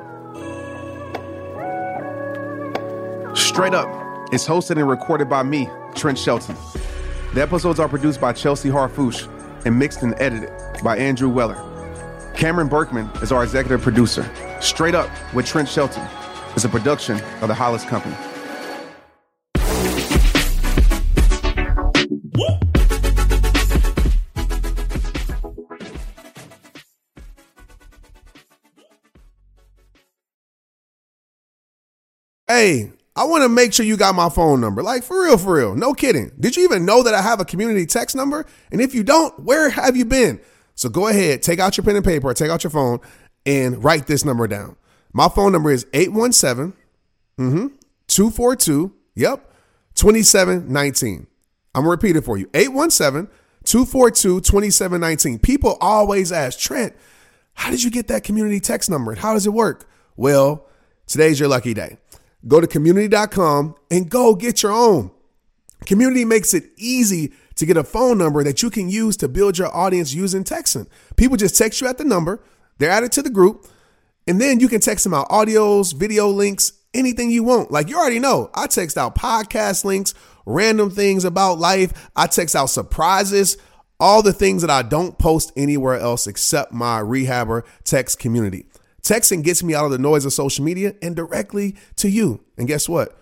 [3.35, 3.89] Straight Up
[4.33, 6.57] is hosted and recorded by me, Trent Shelton.
[7.35, 9.27] The episodes are produced by Chelsea Harfouche
[9.65, 10.51] and mixed and edited
[10.83, 11.72] by Andrew Weller.
[12.35, 14.29] Cameron Berkman is our executive producer.
[14.61, 16.03] Straight Up with Trent Shelton
[16.57, 18.17] is a production of the Hollis Company.
[32.49, 34.83] Hey, I want to make sure you got my phone number.
[34.83, 35.75] Like, for real, for real.
[35.75, 36.33] No kidding.
[36.39, 38.45] Did you even know that I have a community text number?
[38.71, 40.39] And if you don't, where have you been?
[40.75, 43.01] So go ahead, take out your pen and paper, or take out your phone,
[43.47, 44.77] and write this number down.
[45.13, 46.73] My phone number is 817
[47.39, 47.67] mm-hmm,
[48.09, 49.53] 242, yep,
[49.95, 51.27] 2719.
[51.75, 53.31] I'm going to repeat it for you 817
[53.65, 55.39] 242 2719.
[55.39, 56.95] People always ask, Trent,
[57.55, 59.15] how did you get that community text number?
[59.15, 59.89] How does it work?
[60.17, 60.67] Well,
[61.07, 61.99] today's your lucky day.
[62.47, 65.11] Go to community.com and go get your own.
[65.87, 69.59] Community makes it easy to get a phone number that you can use to build
[69.59, 70.87] your audience using texting.
[71.17, 72.43] People just text you at the number,
[72.79, 73.67] they're added to the group,
[74.27, 77.71] and then you can text them out audios, video links, anything you want.
[77.71, 80.15] Like you already know, I text out podcast links,
[80.47, 82.11] random things about life.
[82.17, 83.57] I text out surprises,
[83.99, 88.67] all the things that I don't post anywhere else except my rehabber text community.
[89.03, 92.41] Texting gets me out of the noise of social media and directly to you.
[92.57, 93.19] And guess what?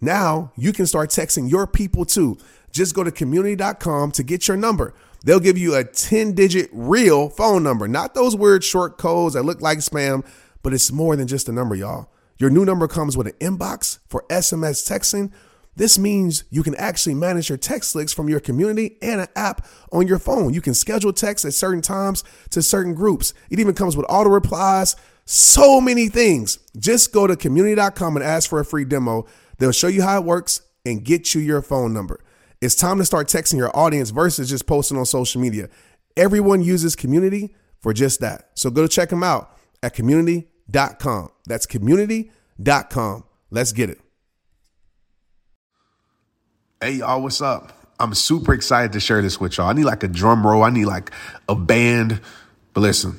[0.00, 2.36] Now you can start texting your people too.
[2.72, 4.94] Just go to community.com to get your number.
[5.24, 9.44] They'll give you a 10 digit real phone number, not those weird short codes that
[9.44, 10.26] look like spam,
[10.62, 12.10] but it's more than just a number, y'all.
[12.38, 15.30] Your new number comes with an inbox for SMS texting.
[15.76, 19.66] This means you can actually manage your text links from your community and an app
[19.90, 20.52] on your phone.
[20.52, 23.32] You can schedule texts at certain times to certain groups.
[23.48, 26.58] It even comes with auto replies, so many things.
[26.76, 29.24] Just go to community.com and ask for a free demo.
[29.58, 32.22] They'll show you how it works and get you your phone number.
[32.62, 35.68] It's time to start texting your audience versus just posting on social media.
[36.16, 38.50] Everyone uses community for just that.
[38.54, 41.30] So go check them out at community.com.
[41.44, 43.24] That's community.com.
[43.50, 44.00] Let's get it.
[46.80, 47.72] Hey, y'all, what's up?
[47.98, 49.68] I'm super excited to share this with y'all.
[49.68, 51.10] I need like a drum roll, I need like
[51.48, 52.20] a band.
[52.74, 53.18] But listen,